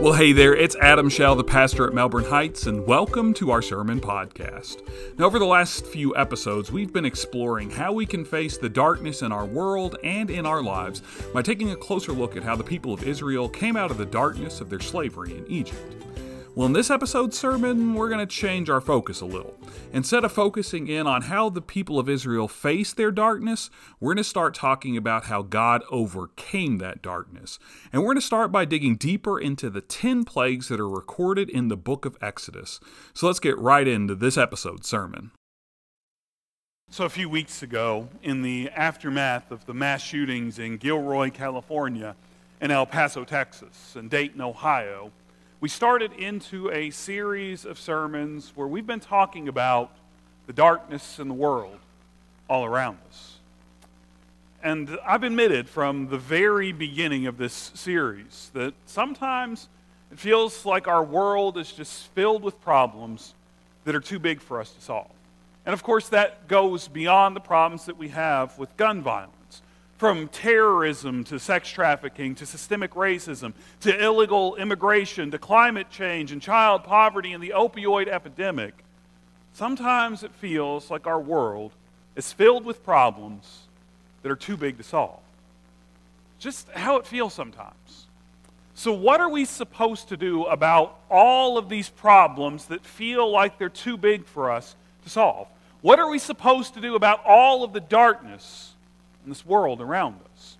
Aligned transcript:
Well, 0.00 0.12
hey 0.12 0.30
there, 0.30 0.54
it's 0.54 0.76
Adam 0.76 1.08
Shell, 1.08 1.34
the 1.34 1.42
pastor 1.42 1.84
at 1.84 1.92
Melbourne 1.92 2.26
Heights, 2.26 2.68
and 2.68 2.86
welcome 2.86 3.34
to 3.34 3.50
our 3.50 3.60
sermon 3.60 4.00
podcast. 4.00 4.80
Now, 5.18 5.24
over 5.24 5.40
the 5.40 5.44
last 5.44 5.86
few 5.86 6.14
episodes, 6.14 6.70
we've 6.70 6.92
been 6.92 7.04
exploring 7.04 7.68
how 7.68 7.92
we 7.92 8.06
can 8.06 8.24
face 8.24 8.56
the 8.56 8.68
darkness 8.68 9.22
in 9.22 9.32
our 9.32 9.44
world 9.44 9.96
and 10.04 10.30
in 10.30 10.46
our 10.46 10.62
lives 10.62 11.02
by 11.34 11.42
taking 11.42 11.72
a 11.72 11.76
closer 11.76 12.12
look 12.12 12.36
at 12.36 12.44
how 12.44 12.54
the 12.54 12.62
people 12.62 12.92
of 12.92 13.02
Israel 13.02 13.48
came 13.48 13.76
out 13.76 13.90
of 13.90 13.98
the 13.98 14.06
darkness 14.06 14.60
of 14.60 14.70
their 14.70 14.78
slavery 14.78 15.36
in 15.36 15.44
Egypt. 15.48 15.96
Well, 16.54 16.66
in 16.66 16.72
this 16.72 16.90
episode's 16.90 17.38
sermon, 17.38 17.94
we're 17.94 18.08
going 18.08 18.26
to 18.26 18.26
change 18.26 18.68
our 18.68 18.80
focus 18.80 19.20
a 19.20 19.26
little. 19.26 19.56
Instead 19.92 20.24
of 20.24 20.32
focusing 20.32 20.88
in 20.88 21.06
on 21.06 21.22
how 21.22 21.50
the 21.50 21.62
people 21.62 22.00
of 22.00 22.08
Israel 22.08 22.48
faced 22.48 22.96
their 22.96 23.12
darkness, 23.12 23.70
we're 24.00 24.14
going 24.14 24.24
to 24.24 24.28
start 24.28 24.54
talking 24.54 24.96
about 24.96 25.26
how 25.26 25.42
God 25.42 25.82
overcame 25.90 26.78
that 26.78 27.00
darkness. 27.00 27.60
And 27.92 28.02
we're 28.02 28.08
going 28.08 28.20
to 28.20 28.26
start 28.26 28.50
by 28.50 28.64
digging 28.64 28.96
deeper 28.96 29.38
into 29.38 29.70
the 29.70 29.80
10 29.80 30.24
plagues 30.24 30.68
that 30.68 30.80
are 30.80 30.88
recorded 30.88 31.48
in 31.48 31.68
the 31.68 31.76
book 31.76 32.04
of 32.04 32.16
Exodus. 32.20 32.80
So 33.14 33.28
let's 33.28 33.40
get 33.40 33.56
right 33.58 33.86
into 33.86 34.16
this 34.16 34.36
episode's 34.36 34.88
sermon. 34.88 35.30
So, 36.90 37.04
a 37.04 37.10
few 37.10 37.28
weeks 37.28 37.62
ago, 37.62 38.08
in 38.22 38.40
the 38.40 38.70
aftermath 38.70 39.50
of 39.50 39.66
the 39.66 39.74
mass 39.74 40.02
shootings 40.02 40.58
in 40.58 40.78
Gilroy, 40.78 41.30
California, 41.30 42.16
and 42.62 42.72
El 42.72 42.86
Paso, 42.86 43.24
Texas, 43.24 43.94
and 43.94 44.08
Dayton, 44.08 44.40
Ohio, 44.40 45.12
we 45.60 45.68
started 45.68 46.12
into 46.12 46.70
a 46.70 46.90
series 46.90 47.64
of 47.64 47.80
sermons 47.80 48.52
where 48.54 48.68
we've 48.68 48.86
been 48.86 49.00
talking 49.00 49.48
about 49.48 49.90
the 50.46 50.52
darkness 50.52 51.18
in 51.18 51.26
the 51.26 51.34
world 51.34 51.78
all 52.48 52.64
around 52.64 52.98
us. 53.08 53.38
And 54.62 54.98
I've 55.04 55.24
admitted 55.24 55.68
from 55.68 56.08
the 56.08 56.18
very 56.18 56.70
beginning 56.70 57.26
of 57.26 57.38
this 57.38 57.72
series 57.74 58.52
that 58.54 58.72
sometimes 58.86 59.68
it 60.12 60.18
feels 60.20 60.64
like 60.64 60.86
our 60.86 61.02
world 61.02 61.58
is 61.58 61.72
just 61.72 62.06
filled 62.12 62.44
with 62.44 62.60
problems 62.60 63.34
that 63.84 63.96
are 63.96 64.00
too 64.00 64.20
big 64.20 64.40
for 64.40 64.60
us 64.60 64.70
to 64.70 64.80
solve. 64.80 65.10
And 65.66 65.72
of 65.72 65.82
course, 65.82 66.08
that 66.10 66.46
goes 66.46 66.86
beyond 66.86 67.34
the 67.34 67.40
problems 67.40 67.86
that 67.86 67.98
we 67.98 68.08
have 68.08 68.56
with 68.58 68.76
gun 68.76 69.02
violence 69.02 69.32
from 69.98 70.28
terrorism 70.28 71.24
to 71.24 71.40
sex 71.40 71.68
trafficking 71.68 72.36
to 72.36 72.46
systemic 72.46 72.92
racism 72.94 73.52
to 73.80 74.04
illegal 74.04 74.54
immigration 74.54 75.30
to 75.32 75.38
climate 75.38 75.90
change 75.90 76.30
and 76.30 76.40
child 76.40 76.84
poverty 76.84 77.32
and 77.32 77.42
the 77.42 77.52
opioid 77.54 78.06
epidemic, 78.06 78.72
sometimes 79.52 80.22
it 80.22 80.32
feels 80.32 80.88
like 80.88 81.06
our 81.06 81.20
world 81.20 81.72
is 82.14 82.32
filled 82.32 82.64
with 82.64 82.84
problems 82.84 83.66
that 84.22 84.30
are 84.30 84.36
too 84.36 84.56
big 84.56 84.78
to 84.78 84.84
solve. 84.84 85.20
Just 86.38 86.68
how 86.70 86.96
it 86.96 87.06
feels 87.06 87.34
sometimes. 87.34 88.06
So, 88.74 88.92
what 88.92 89.20
are 89.20 89.28
we 89.28 89.44
supposed 89.44 90.10
to 90.10 90.16
do 90.16 90.44
about 90.44 91.00
all 91.10 91.58
of 91.58 91.68
these 91.68 91.88
problems 91.88 92.66
that 92.66 92.84
feel 92.84 93.28
like 93.28 93.58
they're 93.58 93.68
too 93.68 93.96
big 93.96 94.24
for 94.24 94.52
us 94.52 94.76
to 95.02 95.10
solve? 95.10 95.48
What 95.80 95.98
are 95.98 96.08
we 96.08 96.20
supposed 96.20 96.74
to 96.74 96.80
do 96.80 96.94
about 96.94 97.24
all 97.26 97.64
of 97.64 97.72
the 97.72 97.80
darkness 97.80 98.74
in 99.28 99.30
this 99.30 99.44
world 99.44 99.82
around 99.82 100.18
us? 100.32 100.56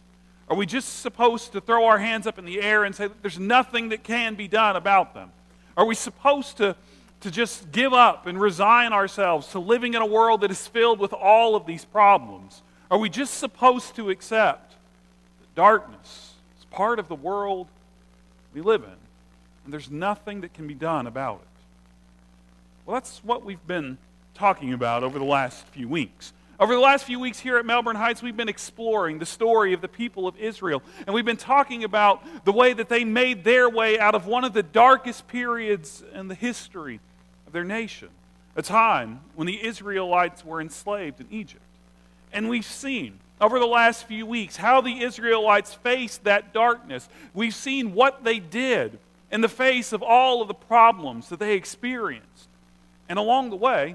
Are 0.51 0.55
we 0.57 0.67
just 0.67 1.01
supposed 1.01 1.53
to 1.53 1.61
throw 1.63 1.87
our 1.87 1.99
hands 1.99 2.27
up 2.27 2.39
in 2.39 2.45
the 2.45 2.61
air 2.61 2.85
and 2.85 2.95
say 2.95 3.09
there's 3.23 3.39
nothing 3.39 3.89
that 3.89 4.05
can 4.05 4.35
be 4.35 4.47
done 4.47 4.77
about 4.77 5.15
them? 5.15 5.33
Are 5.75 5.87
we 5.87 5.95
supposed 5.95 6.59
to, 6.59 6.77
to 7.23 7.31
just 7.31 7.73
give 7.73 7.95
up 7.95 8.27
and 8.27 8.39
resign 8.39 8.93
ourselves 8.93 9.49
to 9.53 9.59
living 9.59 9.95
in 9.95 10.03
a 10.03 10.07
world 10.07 10.43
that 10.43 10.51
is 10.51 10.67
filled 10.67 10.99
with 10.99 11.15
all 11.15 11.57
of 11.57 11.65
these 11.65 11.87
problems? 11.87 12.61
Are 12.91 12.99
we 12.99 13.09
just 13.09 13.35
supposed 13.39 13.97
to 13.97 14.11
accept 14.11 14.73
that 15.41 15.55
darkness 15.55 16.35
is 16.59 16.67
part 16.67 16.99
of 16.99 17.09
the 17.09 17.15
world 17.15 17.69
we 18.53 18.61
live 18.61 18.83
in 18.83 18.91
and 19.65 19.73
there's 19.73 19.91
nothing 19.91 20.43
that 20.43 20.53
can 20.53 20.67
be 20.67 20.75
done 20.75 21.07
about 21.07 21.37
it? 21.37 21.63
Well, 22.85 22.93
that's 22.93 23.25
what 23.25 23.47
we've 23.47 23.67
been 23.67 23.97
talking 24.34 24.75
about 24.75 25.05
over 25.05 25.19
the 25.19 25.25
last 25.25 25.65
few 25.69 25.89
weeks. 25.89 26.34
Over 26.61 26.75
the 26.75 26.81
last 26.81 27.05
few 27.05 27.21
weeks 27.21 27.39
here 27.39 27.57
at 27.57 27.65
Melbourne 27.65 27.95
Heights, 27.95 28.21
we've 28.21 28.37
been 28.37 28.49
exploring 28.49 29.21
the 29.21 29.27
story 29.27 29.75
of 29.75 29.81
the 29.81 29.87
people 29.87 30.27
of 30.27 30.37
Israel. 30.37 30.83
And 31.07 31.15
we've 31.15 31.25
been 31.25 31.37
talking 31.37 31.85
about 31.85 32.25
the 32.45 32.51
way 32.51 32.73
that 32.73 32.89
they 32.89 33.05
made 33.05 33.45
their 33.45 33.71
way 33.71 33.97
out 33.97 34.17
of 34.17 34.27
one 34.27 34.43
of 34.43 34.55
the 34.55 34.65
darkest 34.65 35.29
periods 35.29 36.03
in 36.13 36.27
the 36.27 36.35
history 36.35 36.99
of 37.47 37.53
their 37.53 37.63
nation, 37.63 38.09
a 38.57 38.63
time 38.63 39.21
when 39.37 39.47
the 39.47 39.65
Israelites 39.65 40.45
were 40.45 40.61
enslaved 40.61 41.21
in 41.21 41.29
Egypt. 41.31 41.63
And 42.33 42.49
we've 42.49 42.67
seen 42.67 43.21
over 43.41 43.61
the 43.61 43.67
last 43.67 44.09
few 44.09 44.27
weeks 44.27 44.57
how 44.57 44.81
the 44.81 45.03
Israelites 45.03 45.75
faced 45.75 46.25
that 46.25 46.53
darkness. 46.53 47.09
We've 47.35 47.55
seen 47.55 47.95
what 47.95 48.25
they 48.25 48.41
did 48.41 48.99
in 49.31 49.43
the 49.43 49.49
face 49.49 49.93
of 49.93 50.03
all 50.03 50.43
of 50.43 50.49
the 50.49 50.55
problems 50.55 51.29
that 51.29 51.39
they 51.39 51.55
experienced. 51.55 52.49
And 53.09 53.17
along 53.17 53.51
the 53.51 53.57
way, 53.57 53.95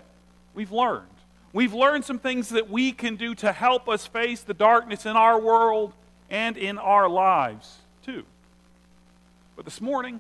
we've 0.54 0.72
learned. 0.72 1.08
We've 1.54 1.74
learned 1.74 2.04
some 2.04 2.18
things 2.18 2.50
that 2.50 2.70
we 2.70 2.92
can 2.92 3.16
do 3.16 3.36
to 3.36 3.52
help 3.52 3.88
us 3.88 4.08
face 4.08 4.42
the 4.42 4.56
darkness 4.56 5.06
in 5.06 5.16
our 5.16 5.40
world 5.40 5.94
and 6.32 6.58
in 6.58 6.80
our 6.80 7.08
lives, 7.08 7.78
too. 8.04 8.24
But 9.56 9.66
this 9.66 9.80
morning, 9.80 10.20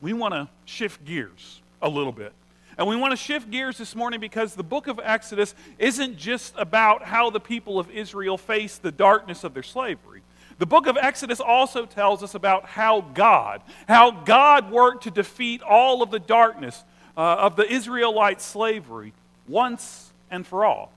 we 0.00 0.12
want 0.12 0.32
to 0.32 0.48
shift 0.64 1.04
gears 1.04 1.60
a 1.82 1.88
little 1.88 2.12
bit. 2.12 2.32
And 2.78 2.86
we 2.86 2.94
want 2.94 3.10
to 3.10 3.16
shift 3.16 3.50
gears 3.50 3.78
this 3.78 3.96
morning 3.96 4.20
because 4.20 4.54
the 4.54 4.62
book 4.62 4.86
of 4.86 5.00
Exodus 5.02 5.56
isn't 5.78 6.18
just 6.18 6.54
about 6.56 7.02
how 7.02 7.30
the 7.30 7.40
people 7.40 7.80
of 7.80 7.90
Israel 7.90 8.38
face 8.38 8.78
the 8.78 8.92
darkness 8.92 9.42
of 9.42 9.54
their 9.54 9.62
slavery. 9.64 10.22
The 10.58 10.66
book 10.66 10.86
of 10.86 10.96
Exodus 10.96 11.40
also 11.40 11.84
tells 11.84 12.22
us 12.22 12.36
about 12.36 12.66
how 12.66 13.00
God, 13.00 13.60
how 13.88 14.12
God 14.12 14.70
worked 14.70 15.02
to 15.04 15.10
defeat 15.10 15.62
all 15.62 16.00
of 16.00 16.12
the 16.12 16.20
darkness 16.20 16.84
uh, 17.16 17.20
of 17.20 17.56
the 17.56 17.68
Israelite 17.68 18.40
slavery 18.40 19.12
once 19.48 20.12
and 20.34 20.46
for 20.46 20.64
all. 20.64 20.92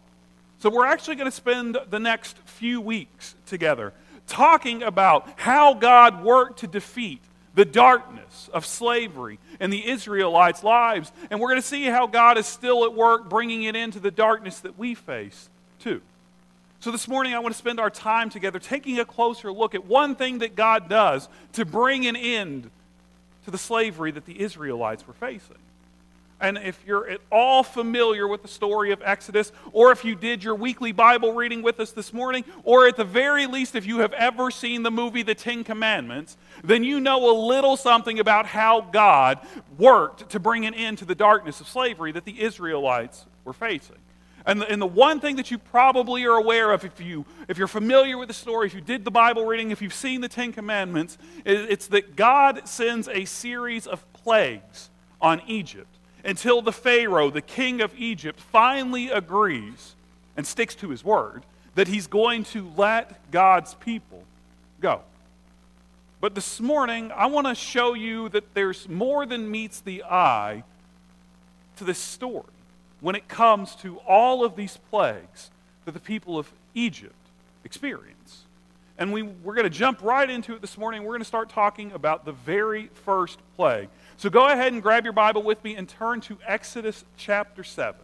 So, 0.59 0.69
we're 0.69 0.87
actually 0.87 1.15
going 1.15 1.29
to 1.29 1.35
spend 1.35 1.77
the 1.89 1.99
next 1.99 2.37
few 2.39 2.81
weeks 2.81 3.35
together 3.45 3.93
talking 4.25 4.81
about 4.81 5.29
how 5.37 5.75
God 5.75 6.23
worked 6.23 6.59
to 6.59 6.67
defeat 6.67 7.21
the 7.53 7.63
darkness 7.63 8.49
of 8.53 8.65
slavery 8.65 9.39
in 9.59 9.69
the 9.69 9.87
Israelites' 9.87 10.63
lives. 10.63 11.11
And 11.29 11.39
we're 11.39 11.49
going 11.49 11.61
to 11.61 11.67
see 11.67 11.83
how 11.85 12.07
God 12.07 12.37
is 12.37 12.45
still 12.45 12.85
at 12.85 12.93
work 12.93 13.29
bringing 13.29 13.63
it 13.63 13.75
into 13.75 13.99
the 13.99 14.11
darkness 14.11 14.59
that 14.61 14.77
we 14.77 14.95
face, 14.95 15.49
too. 15.79 16.01
So, 16.79 16.91
this 16.91 17.07
morning, 17.07 17.35
I 17.35 17.39
want 17.39 17.53
to 17.53 17.57
spend 17.57 17.79
our 17.79 17.91
time 17.91 18.31
together 18.31 18.57
taking 18.57 18.99
a 18.99 19.05
closer 19.05 19.51
look 19.51 19.75
at 19.75 19.85
one 19.85 20.15
thing 20.15 20.39
that 20.39 20.55
God 20.55 20.89
does 20.89 21.29
to 21.53 21.65
bring 21.65 22.07
an 22.07 22.15
end 22.15 22.71
to 23.45 23.51
the 23.51 23.57
slavery 23.59 24.09
that 24.11 24.25
the 24.25 24.41
Israelites 24.41 25.07
were 25.07 25.13
facing. 25.13 25.57
And 26.39 26.57
if 26.59 26.79
you're 26.85 27.09
at 27.09 27.19
all 27.31 27.63
familiar 27.63 28.27
with 28.27 28.43
the 28.43 28.47
story 28.47 28.91
of 28.91 29.01
Exodus, 29.03 29.51
or 29.71 29.91
if 29.91 30.05
you 30.05 30.13
did 30.13 30.43
your 30.43 30.53
weekly 30.53 30.91
Bible 30.91 31.33
reading 31.33 31.63
with 31.63 31.79
us 31.79 31.91
this 31.91 32.13
morning, 32.13 32.45
or 32.63 32.87
at 32.87 32.95
the 32.95 33.03
very 33.03 33.47
least, 33.47 33.75
if 33.75 33.87
you 33.87 33.99
have 33.99 34.13
ever 34.13 34.51
seen 34.51 34.83
the 34.83 34.91
movie 34.91 35.23
The 35.23 35.33
Ten 35.33 35.63
Commandments, 35.63 36.37
then 36.63 36.83
you 36.83 36.99
know 36.99 37.31
a 37.31 37.35
little 37.47 37.75
something 37.75 38.19
about 38.19 38.45
how 38.45 38.81
God 38.81 39.39
worked 39.79 40.29
to 40.29 40.39
bring 40.39 40.67
an 40.67 40.75
end 40.75 40.99
to 40.99 41.05
the 41.05 41.15
darkness 41.15 41.59
of 41.59 41.67
slavery 41.67 42.11
that 42.11 42.25
the 42.25 42.39
Israelites 42.39 43.25
were 43.43 43.53
facing. 43.53 43.97
And 44.45 44.61
the, 44.61 44.69
and 44.69 44.79
the 44.79 44.87
one 44.87 45.19
thing 45.19 45.37
that 45.37 45.49
you 45.49 45.57
probably 45.57 46.23
are 46.25 46.37
aware 46.37 46.71
of, 46.71 46.85
if, 46.85 47.01
you, 47.01 47.25
if 47.47 47.57
you're 47.57 47.67
familiar 47.67 48.15
with 48.15 48.27
the 48.27 48.33
story, 48.33 48.67
if 48.67 48.75
you 48.75 48.81
did 48.81 49.03
the 49.05 49.11
Bible 49.11 49.45
reading, 49.45 49.71
if 49.71 49.81
you've 49.81 49.93
seen 49.93 50.21
the 50.21 50.29
Ten 50.29 50.53
Commandments, 50.53 51.17
it's 51.45 51.87
that 51.87 52.15
God 52.15 52.67
sends 52.67 53.07
a 53.07 53.25
series 53.25 53.87
of 53.87 54.05
plagues 54.13 54.91
on 55.19 55.41
Egypt 55.47 55.96
until 56.27 56.61
the 56.61 56.73
Pharaoh, 56.73 57.29
the 57.31 57.41
king 57.41 57.81
of 57.81 57.91
Egypt, 57.97 58.39
finally 58.39 59.09
agrees 59.09 59.95
and 60.35 60.45
sticks 60.45 60.75
to 60.75 60.89
his 60.89 61.03
word 61.03 61.43
that 61.75 61.87
he's 61.87 62.05
going 62.05 62.43
to 62.43 62.69
let 62.75 63.31
God's 63.31 63.73
people 63.75 64.23
go. 64.81 65.01
But 66.19 66.35
this 66.35 66.59
morning, 66.59 67.11
I 67.15 67.27
want 67.27 67.47
to 67.47 67.55
show 67.55 67.93
you 67.93 68.27
that 68.29 68.53
there's 68.53 68.89
more 68.89 69.25
than 69.25 69.49
meets 69.49 69.79
the 69.79 70.03
eye 70.03 70.63
to 71.77 71.83
this 71.83 71.99
story 71.99 72.43
when 72.99 73.15
it 73.15 73.27
comes 73.27 73.75
to 73.75 73.97
all 73.99 74.43
of 74.43 74.55
these 74.55 74.77
plagues 74.89 75.49
that 75.85 75.93
the 75.93 75.99
people 75.99 76.37
of 76.37 76.51
Egypt 76.73 77.13
experience. 77.63 78.46
And 78.97 79.13
we, 79.13 79.21
we're 79.23 79.53
going 79.53 79.65
to 79.65 79.69
jump 79.69 80.01
right 80.01 80.29
into 80.29 80.53
it 80.55 80.61
this 80.61 80.77
morning. 80.77 81.03
We're 81.03 81.13
going 81.13 81.21
to 81.21 81.25
start 81.25 81.49
talking 81.49 81.91
about 81.91 82.25
the 82.25 82.31
very 82.31 82.89
first 83.05 83.39
plague. 83.55 83.89
So 84.17 84.29
go 84.29 84.47
ahead 84.47 84.73
and 84.73 84.81
grab 84.81 85.03
your 85.03 85.13
Bible 85.13 85.43
with 85.43 85.63
me 85.63 85.75
and 85.75 85.87
turn 85.87 86.21
to 86.21 86.37
Exodus 86.45 87.05
chapter 87.15 87.63
7. 87.63 87.95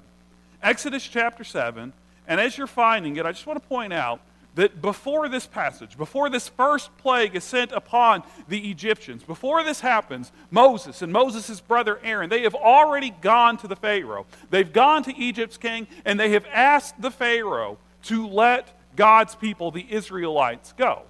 Exodus 0.61 1.03
chapter 1.03 1.43
7. 1.43 1.93
And 2.27 2.39
as 2.39 2.57
you're 2.57 2.67
finding 2.67 3.15
it, 3.15 3.25
I 3.25 3.31
just 3.31 3.47
want 3.47 3.61
to 3.61 3.67
point 3.67 3.91
out 3.91 4.21
that 4.55 4.81
before 4.81 5.27
this 5.29 5.47
passage, 5.47 5.97
before 5.97 6.29
this 6.29 6.47
first 6.47 6.95
plague 6.99 7.35
is 7.35 7.43
sent 7.43 7.71
upon 7.71 8.21
the 8.47 8.69
Egyptians, 8.69 9.23
before 9.23 9.63
this 9.63 9.79
happens, 9.79 10.31
Moses 10.51 11.01
and 11.01 11.11
Moses' 11.11 11.59
brother 11.59 11.99
Aaron, 12.03 12.29
they 12.29 12.43
have 12.43 12.53
already 12.53 13.09
gone 13.09 13.57
to 13.57 13.67
the 13.67 13.75
Pharaoh. 13.75 14.27
They've 14.51 14.71
gone 14.71 15.03
to 15.03 15.17
Egypt's 15.17 15.57
king 15.57 15.87
and 16.05 16.19
they 16.19 16.29
have 16.29 16.45
asked 16.53 17.01
the 17.01 17.09
Pharaoh 17.11 17.79
to 18.03 18.27
let 18.27 18.79
God's 18.95 19.35
people, 19.35 19.71
the 19.71 19.85
Israelites, 19.89 20.73
go. 20.77 21.03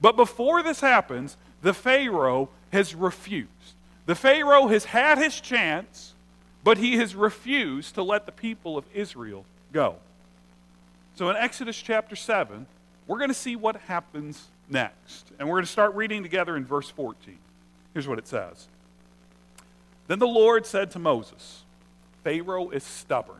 But 0.00 0.16
before 0.16 0.62
this 0.62 0.80
happens, 0.80 1.36
the 1.62 1.74
Pharaoh 1.74 2.48
has 2.72 2.94
refused. 2.94 3.48
The 4.06 4.14
Pharaoh 4.14 4.66
has 4.68 4.84
had 4.84 5.18
his 5.18 5.40
chance, 5.40 6.14
but 6.64 6.78
he 6.78 6.96
has 6.96 7.14
refused 7.14 7.94
to 7.94 8.02
let 8.02 8.26
the 8.26 8.32
people 8.32 8.76
of 8.76 8.84
Israel 8.92 9.44
go. 9.72 9.96
So 11.14 11.30
in 11.30 11.36
Exodus 11.36 11.80
chapter 11.80 12.16
7, 12.16 12.66
we're 13.06 13.18
going 13.18 13.30
to 13.30 13.34
see 13.34 13.56
what 13.56 13.76
happens 13.76 14.48
next. 14.68 15.30
And 15.38 15.48
we're 15.48 15.56
going 15.56 15.66
to 15.66 15.70
start 15.70 15.94
reading 15.94 16.22
together 16.22 16.56
in 16.56 16.64
verse 16.64 16.88
14. 16.88 17.38
Here's 17.92 18.08
what 18.08 18.18
it 18.18 18.26
says 18.26 18.68
Then 20.08 20.18
the 20.18 20.26
Lord 20.26 20.66
said 20.66 20.90
to 20.92 20.98
Moses, 20.98 21.62
Pharaoh 22.24 22.70
is 22.70 22.84
stubborn. 22.84 23.36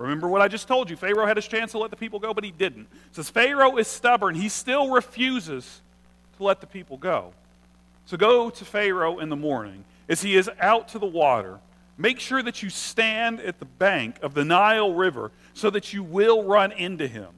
Remember 0.00 0.28
what 0.28 0.40
I 0.40 0.48
just 0.48 0.66
told 0.66 0.88
you. 0.88 0.96
Pharaoh 0.96 1.26
had 1.26 1.36
his 1.36 1.46
chance 1.46 1.72
to 1.72 1.78
let 1.78 1.90
the 1.90 1.96
people 1.96 2.18
go, 2.18 2.32
but 2.32 2.42
he 2.42 2.50
didn't. 2.50 2.88
It 3.10 3.16
says 3.16 3.28
Pharaoh 3.28 3.76
is 3.76 3.86
stubborn. 3.86 4.34
He 4.34 4.48
still 4.48 4.90
refuses 4.90 5.82
to 6.38 6.44
let 6.44 6.62
the 6.62 6.66
people 6.66 6.96
go. 6.96 7.34
So 8.06 8.16
go 8.16 8.48
to 8.48 8.64
Pharaoh 8.64 9.18
in 9.18 9.28
the 9.28 9.36
morning 9.36 9.84
as 10.08 10.22
he 10.22 10.36
is 10.36 10.50
out 10.58 10.88
to 10.88 10.98
the 10.98 11.06
water. 11.06 11.60
Make 11.98 12.18
sure 12.18 12.42
that 12.42 12.62
you 12.62 12.70
stand 12.70 13.40
at 13.40 13.58
the 13.58 13.66
bank 13.66 14.16
of 14.22 14.32
the 14.32 14.42
Nile 14.42 14.94
River 14.94 15.32
so 15.52 15.68
that 15.68 15.92
you 15.92 16.02
will 16.02 16.44
run 16.44 16.72
into 16.72 17.06
him. 17.06 17.28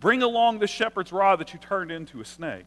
Bring 0.00 0.24
along 0.24 0.58
the 0.58 0.66
shepherd's 0.66 1.12
rod 1.12 1.38
that 1.38 1.52
you 1.52 1.60
turned 1.60 1.92
into 1.92 2.20
a 2.20 2.24
snake, 2.24 2.66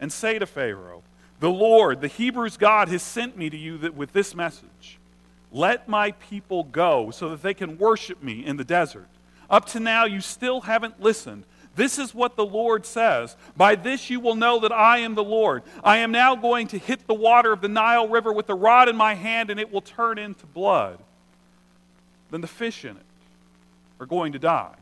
and 0.00 0.12
say 0.12 0.38
to 0.38 0.46
Pharaoh, 0.46 1.02
The 1.40 1.50
Lord, 1.50 2.00
the 2.00 2.06
Hebrews' 2.06 2.56
God, 2.56 2.86
has 2.88 3.02
sent 3.02 3.36
me 3.36 3.50
to 3.50 3.56
you 3.56 3.92
with 3.96 4.12
this 4.12 4.36
message. 4.36 4.97
Let 5.50 5.88
my 5.88 6.12
people 6.12 6.64
go 6.64 7.10
so 7.10 7.30
that 7.30 7.42
they 7.42 7.54
can 7.54 7.78
worship 7.78 8.22
me 8.22 8.44
in 8.44 8.56
the 8.56 8.64
desert. 8.64 9.08
Up 9.48 9.66
to 9.66 9.80
now, 9.80 10.04
you 10.04 10.20
still 10.20 10.62
haven't 10.62 11.00
listened. 11.00 11.44
This 11.74 11.98
is 11.98 12.12
what 12.12 12.36
the 12.36 12.44
Lord 12.44 12.84
says. 12.84 13.36
By 13.56 13.76
this 13.76 14.10
you 14.10 14.20
will 14.20 14.34
know 14.34 14.58
that 14.60 14.72
I 14.72 14.98
am 14.98 15.14
the 15.14 15.24
Lord. 15.24 15.62
I 15.84 15.98
am 15.98 16.10
now 16.10 16.34
going 16.34 16.66
to 16.68 16.78
hit 16.78 17.06
the 17.06 17.14
water 17.14 17.52
of 17.52 17.60
the 17.60 17.68
Nile 17.68 18.08
River 18.08 18.32
with 18.32 18.48
the 18.48 18.54
rod 18.54 18.88
in 18.88 18.96
my 18.96 19.14
hand, 19.14 19.48
and 19.48 19.60
it 19.60 19.72
will 19.72 19.80
turn 19.80 20.18
into 20.18 20.44
blood. 20.44 20.98
Then 22.30 22.40
the 22.40 22.48
fish 22.48 22.84
in 22.84 22.96
it 22.96 23.06
are 24.00 24.06
going 24.06 24.32
to 24.32 24.38
die. 24.38 24.74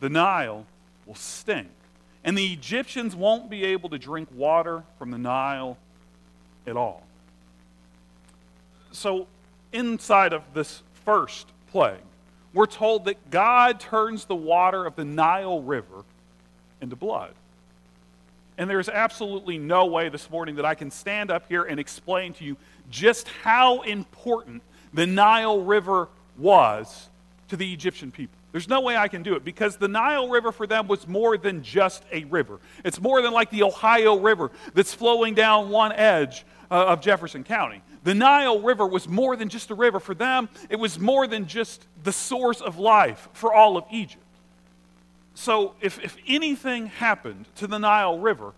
The 0.00 0.10
Nile 0.10 0.66
will 1.06 1.14
stink. 1.14 1.68
And 2.24 2.36
the 2.36 2.52
Egyptians 2.52 3.16
won't 3.16 3.48
be 3.48 3.64
able 3.64 3.88
to 3.90 3.98
drink 3.98 4.28
water 4.34 4.84
from 4.98 5.10
the 5.10 5.18
Nile 5.18 5.78
at 6.66 6.76
all. 6.76 7.02
So, 8.90 9.26
inside 9.72 10.32
of 10.32 10.42
this 10.54 10.82
first 11.04 11.48
plague, 11.70 12.00
we're 12.54 12.66
told 12.66 13.06
that 13.06 13.30
God 13.30 13.80
turns 13.80 14.26
the 14.26 14.34
water 14.34 14.84
of 14.84 14.94
the 14.96 15.04
Nile 15.04 15.62
River 15.62 16.04
into 16.80 16.96
blood. 16.96 17.32
And 18.58 18.68
there's 18.68 18.88
absolutely 18.88 19.58
no 19.58 19.86
way 19.86 20.08
this 20.08 20.30
morning 20.30 20.56
that 20.56 20.64
I 20.64 20.74
can 20.74 20.90
stand 20.90 21.30
up 21.30 21.44
here 21.48 21.62
and 21.62 21.80
explain 21.80 22.34
to 22.34 22.44
you 22.44 22.56
just 22.90 23.28
how 23.28 23.80
important 23.82 24.62
the 24.92 25.06
Nile 25.06 25.62
River 25.62 26.08
was 26.36 27.08
to 27.48 27.56
the 27.56 27.72
Egyptian 27.72 28.10
people. 28.10 28.36
There's 28.52 28.68
no 28.68 28.82
way 28.82 28.96
I 28.96 29.08
can 29.08 29.22
do 29.22 29.34
it 29.34 29.44
because 29.44 29.76
the 29.76 29.88
Nile 29.88 30.28
River 30.28 30.52
for 30.52 30.66
them 30.66 30.86
was 30.86 31.08
more 31.08 31.38
than 31.38 31.62
just 31.62 32.04
a 32.12 32.24
river. 32.24 32.60
It's 32.84 33.00
more 33.00 33.22
than 33.22 33.32
like 33.32 33.50
the 33.50 33.62
Ohio 33.62 34.18
River 34.18 34.50
that's 34.74 34.92
flowing 34.92 35.34
down 35.34 35.70
one 35.70 35.92
edge 35.92 36.44
uh, 36.70 36.86
of 36.86 37.00
Jefferson 37.00 37.44
County. 37.44 37.80
The 38.04 38.14
Nile 38.14 38.60
River 38.60 38.86
was 38.86 39.08
more 39.08 39.36
than 39.36 39.48
just 39.48 39.70
a 39.70 39.74
river. 39.74 40.00
For 40.00 40.14
them, 40.14 40.48
it 40.68 40.76
was 40.76 40.98
more 40.98 41.26
than 41.26 41.46
just 41.46 41.86
the 42.02 42.12
source 42.12 42.60
of 42.60 42.78
life 42.78 43.28
for 43.32 43.54
all 43.54 43.76
of 43.76 43.84
Egypt. 43.90 44.22
So, 45.34 45.74
if, 45.80 46.02
if 46.02 46.16
anything 46.26 46.86
happened 46.86 47.46
to 47.56 47.66
the 47.66 47.78
Nile 47.78 48.18
River, 48.18 48.52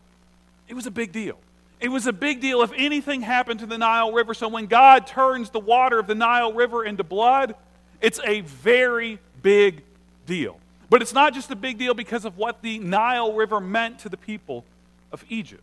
it 0.68 0.74
was 0.74 0.86
a 0.86 0.90
big 0.90 1.12
deal. 1.12 1.38
It 1.80 1.88
was 1.88 2.06
a 2.06 2.12
big 2.12 2.40
deal 2.40 2.62
if 2.62 2.72
anything 2.74 3.20
happened 3.20 3.60
to 3.60 3.66
the 3.66 3.78
Nile 3.78 4.12
River. 4.12 4.34
So, 4.34 4.48
when 4.48 4.66
God 4.66 5.06
turns 5.06 5.50
the 5.50 5.60
water 5.60 5.98
of 5.98 6.06
the 6.06 6.14
Nile 6.14 6.52
River 6.52 6.84
into 6.84 7.04
blood, 7.04 7.54
it's 8.00 8.20
a 8.24 8.40
very 8.40 9.18
big 9.42 9.82
deal. 10.26 10.58
But 10.90 11.02
it's 11.02 11.12
not 11.12 11.34
just 11.34 11.50
a 11.50 11.56
big 11.56 11.78
deal 11.78 11.94
because 11.94 12.24
of 12.24 12.36
what 12.38 12.62
the 12.62 12.78
Nile 12.78 13.32
River 13.32 13.60
meant 13.60 14.00
to 14.00 14.08
the 14.08 14.16
people 14.16 14.64
of 15.12 15.24
Egypt. 15.28 15.62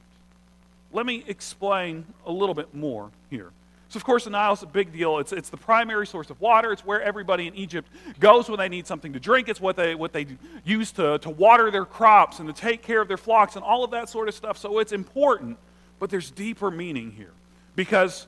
Let 0.94 1.06
me 1.06 1.24
explain 1.28 2.06
a 2.26 2.32
little 2.32 2.56
bit 2.56 2.74
more 2.74 3.12
here. 3.30 3.52
So, 3.92 3.98
of 3.98 4.06
course, 4.06 4.24
the 4.24 4.30
Nile 4.30 4.54
is 4.54 4.64
a 4.64 4.68
big 4.68 4.94
deal. 4.94 5.18
It's, 5.18 5.34
it's 5.34 5.50
the 5.50 5.58
primary 5.58 6.08
source 6.08 6.30
of 6.30 6.40
water. 6.40 6.72
It's 6.72 6.86
where 6.86 7.02
everybody 7.02 7.48
in 7.48 7.56
Egypt 7.56 7.90
goes 8.22 8.48
when 8.48 8.58
they 8.58 8.70
need 8.70 8.88
something 8.88 9.12
to 9.12 9.20
drink. 9.20 9.50
It's 9.50 9.60
what 9.60 9.76
they, 9.76 9.96
what 9.96 10.14
they 10.14 10.28
use 10.64 10.94
to, 10.94 11.20
to 11.20 11.30
water 11.30 11.70
their 11.72 11.84
crops 11.84 12.40
and 12.40 12.48
to 12.48 12.54
take 12.54 12.84
care 12.84 13.02
of 13.02 13.10
their 13.10 13.18
flocks 13.18 13.58
and 13.58 13.66
all 13.66 13.84
of 13.84 13.92
that 13.92 14.08
sort 14.08 14.30
of 14.30 14.34
stuff. 14.34 14.58
So, 14.58 14.80
it's 14.80 14.94
important, 14.94 15.58
but 16.00 16.10
there's 16.10 16.32
deeper 16.32 16.72
meaning 16.72 17.12
here. 17.12 17.34
Because, 17.76 18.28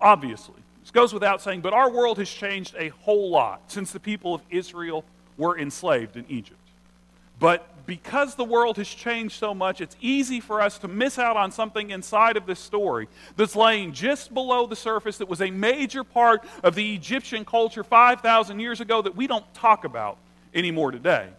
obviously, 0.00 0.62
this 0.82 0.92
goes 0.92 1.12
without 1.12 1.42
saying, 1.42 1.62
but 1.62 1.72
our 1.72 1.90
world 1.90 2.18
has 2.18 2.30
changed 2.30 2.76
a 2.78 2.90
whole 2.90 3.28
lot 3.28 3.72
since 3.72 3.90
the 3.90 3.98
people 3.98 4.36
of 4.36 4.42
Israel 4.50 5.04
were 5.36 5.58
enslaved 5.58 6.16
in 6.16 6.26
Egypt. 6.28 6.61
But 7.42 7.66
because 7.86 8.36
the 8.36 8.44
world 8.44 8.76
has 8.76 8.86
changed 8.86 9.36
so 9.36 9.52
much, 9.52 9.80
it's 9.80 9.96
easy 10.00 10.38
for 10.38 10.62
us 10.62 10.78
to 10.78 10.86
miss 10.86 11.18
out 11.18 11.36
on 11.36 11.50
something 11.50 11.90
inside 11.90 12.36
of 12.36 12.46
this 12.46 12.60
story 12.60 13.08
that's 13.36 13.56
laying 13.56 13.92
just 13.92 14.32
below 14.32 14.68
the 14.68 14.76
surface 14.76 15.18
that 15.18 15.28
was 15.28 15.42
a 15.42 15.50
major 15.50 16.04
part 16.04 16.44
of 16.62 16.76
the 16.76 16.94
Egyptian 16.94 17.44
culture 17.44 17.82
5,000 17.82 18.60
years 18.60 18.80
ago 18.80 19.02
that 19.02 19.16
we 19.16 19.26
don't 19.26 19.44
talk 19.54 19.84
about 19.84 20.18
anymore 20.54 20.92
today. 20.92 21.30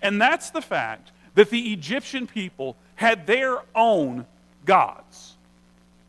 And 0.00 0.18
that's 0.18 0.48
the 0.48 0.62
fact 0.62 1.12
that 1.34 1.50
the 1.50 1.74
Egyptian 1.74 2.26
people 2.26 2.74
had 2.94 3.26
their 3.26 3.58
own 3.74 4.24
gods. 4.64 5.36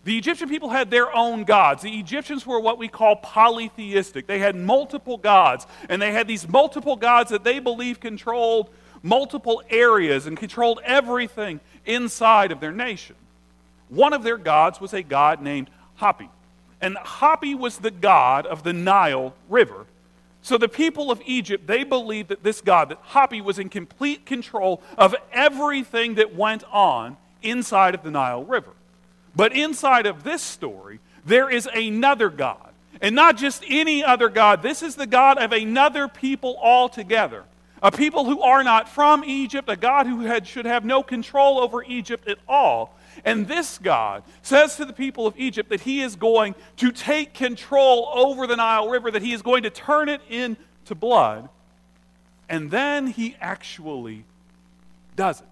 The 0.05 0.17
Egyptian 0.17 0.47
people 0.47 0.69
had 0.69 0.89
their 0.89 1.13
own 1.13 1.43
gods. 1.43 1.83
The 1.83 1.99
Egyptians 1.99 2.47
were 2.47 2.61
what 2.61 2.77
we 2.77 2.87
call 2.87 3.17
polytheistic. 3.17 4.27
They 4.27 4.39
had 4.39 4.55
multiple 4.55 5.17
gods, 5.17 5.67
and 5.89 6.01
they 6.01 6.13
had 6.13 6.25
these 6.25 6.47
multiple 6.47 6.95
gods 6.95 7.31
that 7.31 7.43
they 7.43 7.59
believed 7.59 7.99
controlled 7.99 8.69
multiple 9.03 9.63
areas 9.69 10.27
and 10.27 10.37
controlled 10.37 10.79
everything 10.83 11.59
inside 11.85 12.51
of 12.51 12.59
their 12.59 12.71
nation. 12.71 13.15
One 13.89 14.13
of 14.13 14.23
their 14.23 14.37
gods 14.37 14.79
was 14.79 14.93
a 14.93 15.03
god 15.03 15.41
named 15.41 15.69
Hapi. 15.99 16.29
And 16.79 16.95
Hapi 16.95 17.57
was 17.57 17.77
the 17.77 17.91
god 17.91 18.45
of 18.45 18.63
the 18.63 18.73
Nile 18.73 19.33
River. 19.49 19.85
So 20.41 20.57
the 20.57 20.69
people 20.69 21.11
of 21.11 21.21
Egypt, 21.25 21.67
they 21.67 21.83
believed 21.83 22.29
that 22.29 22.43
this 22.43 22.61
god, 22.61 22.89
that 22.89 23.03
Hapi, 23.09 23.43
was 23.43 23.59
in 23.59 23.69
complete 23.69 24.25
control 24.25 24.81
of 24.97 25.15
everything 25.31 26.15
that 26.15 26.35
went 26.35 26.63
on 26.71 27.17
inside 27.43 27.93
of 27.93 28.03
the 28.03 28.11
Nile 28.11 28.43
River. 28.43 28.71
But 29.35 29.53
inside 29.53 30.05
of 30.05 30.23
this 30.23 30.41
story, 30.41 30.99
there 31.25 31.49
is 31.49 31.69
another 31.73 32.29
God. 32.29 32.69
And 33.01 33.15
not 33.15 33.37
just 33.37 33.63
any 33.67 34.03
other 34.03 34.29
God, 34.29 34.61
this 34.61 34.81
is 34.81 34.95
the 34.95 35.07
God 35.07 35.37
of 35.37 35.51
another 35.51 36.07
people 36.07 36.57
altogether 36.61 37.43
a 37.81 37.91
people 37.91 38.25
who 38.25 38.41
are 38.41 38.63
not 38.63 38.87
from 38.87 39.23
Egypt, 39.23 39.67
a 39.69 39.75
God 39.75 40.05
who 40.05 40.21
had, 40.21 40.45
should 40.45 40.65
have 40.65 40.85
no 40.85 41.01
control 41.01 41.59
over 41.59 41.83
Egypt 41.83 42.27
at 42.27 42.37
all. 42.47 42.95
And 43.25 43.47
this 43.47 43.77
God 43.77 44.23
says 44.41 44.75
to 44.75 44.85
the 44.85 44.93
people 44.93 45.25
of 45.25 45.37
Egypt 45.37 45.69
that 45.69 45.81
he 45.81 46.01
is 46.01 46.15
going 46.15 46.55
to 46.77 46.91
take 46.91 47.33
control 47.33 48.09
over 48.13 48.45
the 48.45 48.55
Nile 48.55 48.89
River, 48.89 49.11
that 49.11 49.21
he 49.21 49.33
is 49.33 49.41
going 49.41 49.63
to 49.63 49.69
turn 49.69 50.09
it 50.09 50.21
into 50.29 50.95
blood. 50.95 51.49
And 52.47 52.69
then 52.69 53.07
he 53.07 53.35
actually 53.41 54.25
does 55.15 55.41
it. 55.41 55.47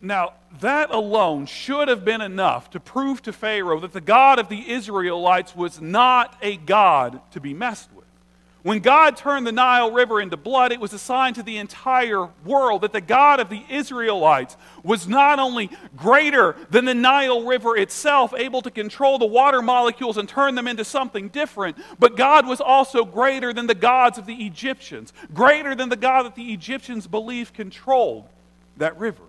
Now, 0.00 0.32
that 0.60 0.90
alone 0.90 1.46
should 1.46 1.88
have 1.88 2.04
been 2.04 2.20
enough 2.20 2.70
to 2.70 2.80
prove 2.80 3.22
to 3.22 3.32
Pharaoh 3.32 3.78
that 3.80 3.92
the 3.92 4.00
God 4.00 4.38
of 4.38 4.48
the 4.48 4.70
Israelites 4.70 5.54
was 5.54 5.80
not 5.80 6.36
a 6.42 6.56
God 6.56 7.20
to 7.30 7.40
be 7.40 7.54
messed 7.54 7.88
with. 7.94 8.01
When 8.62 8.78
God 8.78 9.16
turned 9.16 9.44
the 9.44 9.52
Nile 9.52 9.90
River 9.90 10.20
into 10.20 10.36
blood, 10.36 10.70
it 10.70 10.78
was 10.78 10.92
a 10.92 10.98
sign 10.98 11.34
to 11.34 11.42
the 11.42 11.56
entire 11.56 12.28
world 12.44 12.82
that 12.82 12.92
the 12.92 13.00
God 13.00 13.40
of 13.40 13.48
the 13.48 13.64
Israelites 13.68 14.56
was 14.84 15.08
not 15.08 15.40
only 15.40 15.68
greater 15.96 16.54
than 16.70 16.84
the 16.84 16.94
Nile 16.94 17.44
River 17.44 17.76
itself, 17.76 18.32
able 18.36 18.62
to 18.62 18.70
control 18.70 19.18
the 19.18 19.26
water 19.26 19.62
molecules 19.62 20.16
and 20.16 20.28
turn 20.28 20.54
them 20.54 20.68
into 20.68 20.84
something 20.84 21.28
different, 21.28 21.76
but 21.98 22.16
God 22.16 22.46
was 22.46 22.60
also 22.60 23.04
greater 23.04 23.52
than 23.52 23.66
the 23.66 23.74
gods 23.74 24.16
of 24.16 24.26
the 24.26 24.46
Egyptians, 24.46 25.12
greater 25.34 25.74
than 25.74 25.88
the 25.88 25.96
God 25.96 26.22
that 26.22 26.36
the 26.36 26.52
Egyptians 26.52 27.08
believed 27.08 27.54
controlled 27.54 28.28
that 28.76 28.96
river. 28.96 29.24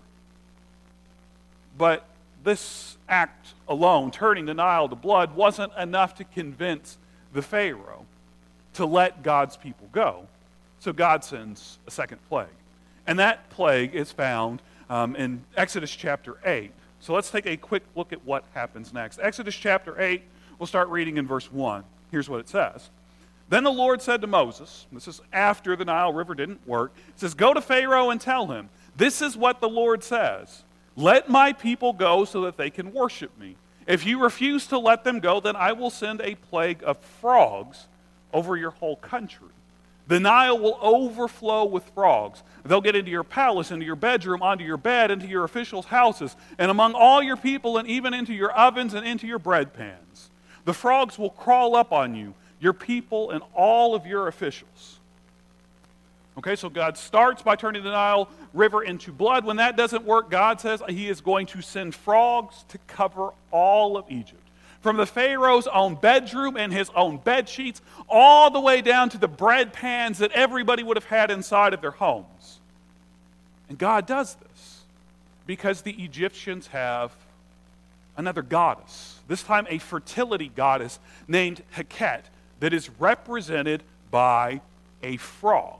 But 1.76 2.06
this 2.44 2.96
act 3.08 3.48
alone, 3.66 4.12
turning 4.12 4.46
the 4.46 4.54
Nile 4.54 4.88
to 4.88 4.94
blood, 4.94 5.34
wasn't 5.34 5.72
enough 5.76 6.14
to 6.16 6.24
convince 6.24 6.98
the 7.32 7.42
Pharaoh 7.42 8.06
to 8.74 8.86
let 8.86 9.22
God's 9.22 9.56
people 9.56 9.88
go. 9.92 10.26
So 10.80 10.92
God 10.92 11.24
sends 11.24 11.78
a 11.86 11.90
second 11.90 12.18
plague. 12.28 12.48
And 13.06 13.18
that 13.18 13.48
plague 13.50 13.94
is 13.94 14.12
found 14.12 14.62
um, 14.90 15.16
in 15.16 15.44
Exodus 15.56 15.90
chapter 15.90 16.36
8. 16.44 16.70
So 17.00 17.12
let's 17.14 17.30
take 17.30 17.46
a 17.46 17.56
quick 17.56 17.82
look 17.94 18.12
at 18.12 18.24
what 18.24 18.44
happens 18.54 18.92
next. 18.92 19.18
Exodus 19.22 19.54
chapter 19.54 20.00
8, 20.00 20.22
we'll 20.58 20.66
start 20.66 20.88
reading 20.88 21.16
in 21.16 21.26
verse 21.26 21.52
1. 21.52 21.84
Here's 22.10 22.28
what 22.28 22.40
it 22.40 22.48
says. 22.48 22.90
Then 23.48 23.64
the 23.64 23.72
Lord 23.72 24.00
said 24.00 24.20
to 24.22 24.26
Moses, 24.26 24.86
this 24.90 25.06
is 25.06 25.20
after 25.32 25.76
the 25.76 25.84
Nile 25.84 26.12
River 26.12 26.34
didn't 26.34 26.66
work, 26.66 26.92
it 27.08 27.20
says, 27.20 27.34
Go 27.34 27.52
to 27.52 27.60
Pharaoh 27.60 28.10
and 28.10 28.20
tell 28.20 28.46
him, 28.46 28.70
This 28.96 29.20
is 29.20 29.36
what 29.36 29.60
the 29.60 29.68
Lord 29.68 30.02
says 30.02 30.62
Let 30.96 31.28
my 31.28 31.52
people 31.52 31.92
go 31.92 32.24
so 32.24 32.42
that 32.42 32.56
they 32.56 32.70
can 32.70 32.92
worship 32.92 33.38
me. 33.38 33.56
If 33.86 34.06
you 34.06 34.22
refuse 34.22 34.66
to 34.68 34.78
let 34.78 35.04
them 35.04 35.20
go, 35.20 35.40
then 35.40 35.56
I 35.56 35.72
will 35.72 35.90
send 35.90 36.22
a 36.22 36.36
plague 36.36 36.82
of 36.84 36.96
frogs 36.96 37.86
over 38.34 38.56
your 38.56 38.72
whole 38.72 38.96
country. 38.96 39.48
The 40.06 40.20
Nile 40.20 40.58
will 40.58 40.78
overflow 40.82 41.64
with 41.64 41.84
frogs. 41.94 42.42
They'll 42.64 42.82
get 42.82 42.96
into 42.96 43.10
your 43.10 43.24
palace, 43.24 43.70
into 43.70 43.86
your 43.86 43.96
bedroom, 43.96 44.42
onto 44.42 44.64
your 44.64 44.76
bed, 44.76 45.10
into 45.10 45.26
your 45.26 45.44
officials' 45.44 45.86
houses, 45.86 46.36
and 46.58 46.70
among 46.70 46.92
all 46.92 47.22
your 47.22 47.38
people, 47.38 47.78
and 47.78 47.88
even 47.88 48.12
into 48.12 48.34
your 48.34 48.52
ovens 48.52 48.92
and 48.92 49.06
into 49.06 49.26
your 49.26 49.38
bread 49.38 49.72
pans. 49.72 50.28
The 50.66 50.74
frogs 50.74 51.18
will 51.18 51.30
crawl 51.30 51.74
up 51.74 51.92
on 51.92 52.14
you, 52.14 52.34
your 52.60 52.74
people, 52.74 53.30
and 53.30 53.42
all 53.54 53.94
of 53.94 54.04
your 54.04 54.28
officials. 54.28 54.98
Okay, 56.36 56.56
so 56.56 56.68
God 56.68 56.98
starts 56.98 57.42
by 57.42 57.56
turning 57.56 57.84
the 57.84 57.92
Nile 57.92 58.28
River 58.52 58.82
into 58.82 59.12
blood. 59.12 59.44
When 59.44 59.56
that 59.56 59.76
doesn't 59.76 60.04
work, 60.04 60.30
God 60.30 60.60
says 60.60 60.82
He 60.88 61.08
is 61.08 61.20
going 61.20 61.46
to 61.48 61.62
send 61.62 61.94
frogs 61.94 62.64
to 62.68 62.78
cover 62.88 63.30
all 63.52 63.96
of 63.96 64.10
Egypt 64.10 64.43
from 64.84 64.98
the 64.98 65.06
Pharaoh's 65.06 65.66
own 65.66 65.94
bedroom 65.94 66.58
and 66.58 66.70
his 66.70 66.90
own 66.94 67.16
bed 67.16 67.48
sheets, 67.48 67.80
all 68.06 68.50
the 68.50 68.60
way 68.60 68.82
down 68.82 69.08
to 69.08 69.16
the 69.16 69.26
bread 69.26 69.72
pans 69.72 70.18
that 70.18 70.30
everybody 70.32 70.82
would 70.82 70.98
have 70.98 71.06
had 71.06 71.30
inside 71.30 71.72
of 71.72 71.80
their 71.80 71.90
homes. 71.90 72.60
And 73.70 73.78
God 73.78 74.06
does 74.06 74.34
this 74.34 74.82
because 75.46 75.80
the 75.80 75.92
Egyptians 75.92 76.66
have 76.66 77.12
another 78.18 78.42
goddess, 78.42 79.20
this 79.26 79.42
time 79.42 79.66
a 79.70 79.78
fertility 79.78 80.52
goddess 80.54 80.98
named 81.26 81.62
Heket, 81.74 82.24
that 82.60 82.74
is 82.74 82.90
represented 83.00 83.82
by 84.10 84.60
a 85.02 85.16
frog. 85.16 85.78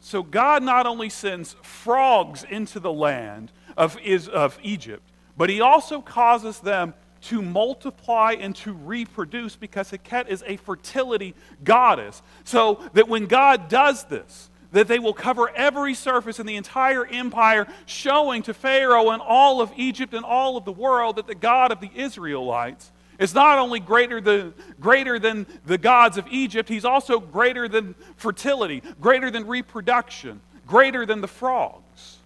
So 0.00 0.22
God 0.22 0.62
not 0.62 0.86
only 0.86 1.10
sends 1.10 1.56
frogs 1.60 2.42
into 2.42 2.80
the 2.80 2.90
land 2.90 3.52
of, 3.76 3.98
of 4.32 4.58
Egypt, 4.62 5.02
but 5.36 5.50
he 5.50 5.60
also 5.60 6.00
causes 6.00 6.60
them 6.60 6.94
to 7.22 7.42
multiply 7.42 8.36
and 8.38 8.54
to 8.56 8.72
reproduce 8.72 9.56
because 9.56 9.90
Heket 9.90 10.28
is 10.28 10.42
a 10.46 10.56
fertility 10.56 11.34
goddess. 11.64 12.22
So 12.44 12.80
that 12.94 13.08
when 13.08 13.26
God 13.26 13.68
does 13.68 14.04
this, 14.04 14.50
that 14.72 14.88
they 14.88 14.98
will 14.98 15.12
cover 15.12 15.50
every 15.50 15.94
surface 15.94 16.38
in 16.38 16.46
the 16.46 16.56
entire 16.56 17.04
empire, 17.04 17.66
showing 17.86 18.42
to 18.44 18.54
Pharaoh 18.54 19.10
and 19.10 19.20
all 19.20 19.60
of 19.60 19.72
Egypt 19.76 20.14
and 20.14 20.24
all 20.24 20.56
of 20.56 20.64
the 20.64 20.72
world 20.72 21.16
that 21.16 21.26
the 21.26 21.34
God 21.34 21.72
of 21.72 21.80
the 21.80 21.90
Israelites 21.94 22.92
is 23.18 23.34
not 23.34 23.58
only 23.58 23.80
greater 23.80 24.20
than, 24.20 24.54
greater 24.80 25.18
than 25.18 25.46
the 25.66 25.76
gods 25.76 26.16
of 26.16 26.26
Egypt, 26.30 26.68
he's 26.68 26.86
also 26.86 27.20
greater 27.20 27.68
than 27.68 27.94
fertility, 28.16 28.82
greater 29.00 29.30
than 29.30 29.46
reproduction, 29.46 30.40
greater 30.66 31.04
than 31.04 31.20
the 31.20 31.28
frogs. 31.28 32.16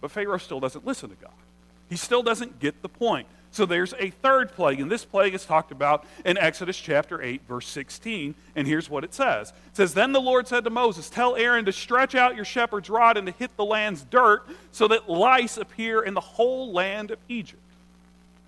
But 0.00 0.10
Pharaoh 0.10 0.38
still 0.38 0.60
doesn't 0.60 0.84
listen 0.84 1.08
to 1.08 1.16
God. 1.16 1.32
He 1.88 1.96
still 1.96 2.22
doesn't 2.22 2.60
get 2.60 2.82
the 2.82 2.88
point. 2.88 3.26
So 3.56 3.64
there's 3.64 3.94
a 3.98 4.10
third 4.10 4.52
plague, 4.52 4.80
and 4.80 4.92
this 4.92 5.06
plague 5.06 5.32
is 5.32 5.46
talked 5.46 5.72
about 5.72 6.04
in 6.26 6.36
Exodus 6.36 6.76
chapter 6.76 7.22
8, 7.22 7.40
verse 7.48 7.66
16. 7.66 8.34
And 8.54 8.68
here's 8.68 8.90
what 8.90 9.02
it 9.02 9.14
says 9.14 9.48
It 9.48 9.76
says, 9.76 9.94
Then 9.94 10.12
the 10.12 10.20
Lord 10.20 10.46
said 10.46 10.62
to 10.64 10.70
Moses, 10.70 11.08
Tell 11.08 11.36
Aaron 11.36 11.64
to 11.64 11.72
stretch 11.72 12.14
out 12.14 12.36
your 12.36 12.44
shepherd's 12.44 12.90
rod 12.90 13.16
and 13.16 13.26
to 13.26 13.32
hit 13.32 13.56
the 13.56 13.64
land's 13.64 14.02
dirt, 14.02 14.42
so 14.72 14.86
that 14.88 15.08
lice 15.08 15.56
appear 15.56 16.02
in 16.02 16.12
the 16.12 16.20
whole 16.20 16.70
land 16.70 17.10
of 17.10 17.18
Egypt. 17.30 17.62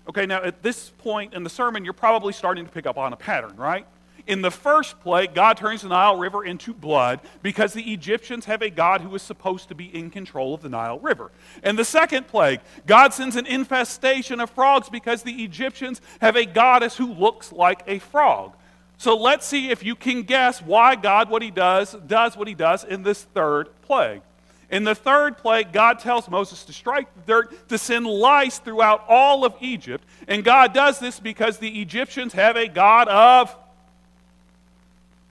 Okay, 0.07 0.27
now 0.27 0.43
at 0.43 0.61
this 0.61 0.91
point 0.99 1.33
in 1.33 1.43
the 1.43 1.49
sermon, 1.49 1.83
you're 1.83 1.93
probably 1.93 2.31
starting 2.31 2.67
to 2.67 2.71
pick 2.71 2.85
up 2.85 2.99
on 2.99 3.11
a 3.11 3.17
pattern, 3.17 3.55
right? 3.55 3.87
In 4.27 4.41
the 4.41 4.51
first 4.51 4.99
plague, 4.99 5.33
God 5.33 5.57
turns 5.57 5.81
the 5.81 5.89
Nile 5.89 6.17
River 6.17 6.43
into 6.43 6.73
blood 6.73 7.19
because 7.41 7.73
the 7.73 7.93
Egyptians 7.93 8.45
have 8.45 8.61
a 8.61 8.69
God 8.69 9.01
who 9.01 9.13
is 9.15 9.21
supposed 9.21 9.69
to 9.69 9.75
be 9.75 9.85
in 9.85 10.09
control 10.09 10.53
of 10.53 10.61
the 10.61 10.69
Nile 10.69 10.99
River. 10.99 11.31
In 11.63 11.75
the 11.75 11.85
second 11.85 12.27
plague, 12.27 12.61
God 12.85 13.13
sends 13.13 13.35
an 13.35 13.45
infestation 13.45 14.39
of 14.39 14.49
frogs 14.49 14.89
because 14.89 15.23
the 15.23 15.43
Egyptians 15.43 16.01
have 16.21 16.35
a 16.35 16.45
goddess 16.45 16.97
who 16.97 17.13
looks 17.13 17.51
like 17.51 17.83
a 17.87 17.99
frog. 17.99 18.53
So 18.97 19.15
let's 19.15 19.45
see 19.45 19.69
if 19.69 19.83
you 19.83 19.95
can 19.95 20.23
guess 20.23 20.61
why 20.61 20.95
God 20.95 21.29
what 21.29 21.41
he 21.41 21.51
does 21.51 21.93
does 22.05 22.35
what 22.35 22.49
he 22.49 22.53
does 22.53 22.83
in 22.83 23.03
this 23.03 23.23
third 23.23 23.69
plague. 23.81 24.21
In 24.69 24.83
the 24.83 24.93
third 24.93 25.37
plague, 25.37 25.71
God 25.71 25.99
tells 25.99 26.29
Moses 26.29 26.63
to 26.65 26.73
strike 26.73 27.07
the 27.15 27.21
dirt, 27.25 27.69
to 27.69 27.77
send 27.77 28.05
lice 28.05 28.59
throughout 28.59 29.03
all 29.07 29.43
of 29.43 29.55
Egypt. 29.61 30.03
And 30.27 30.43
God 30.43 30.73
does 30.73 30.99
this 30.99 31.19
because 31.19 31.57
the 31.57 31.81
Egyptians 31.81 32.33
have 32.33 32.55
a 32.55 32.67
God 32.67 33.07
of 33.07 33.55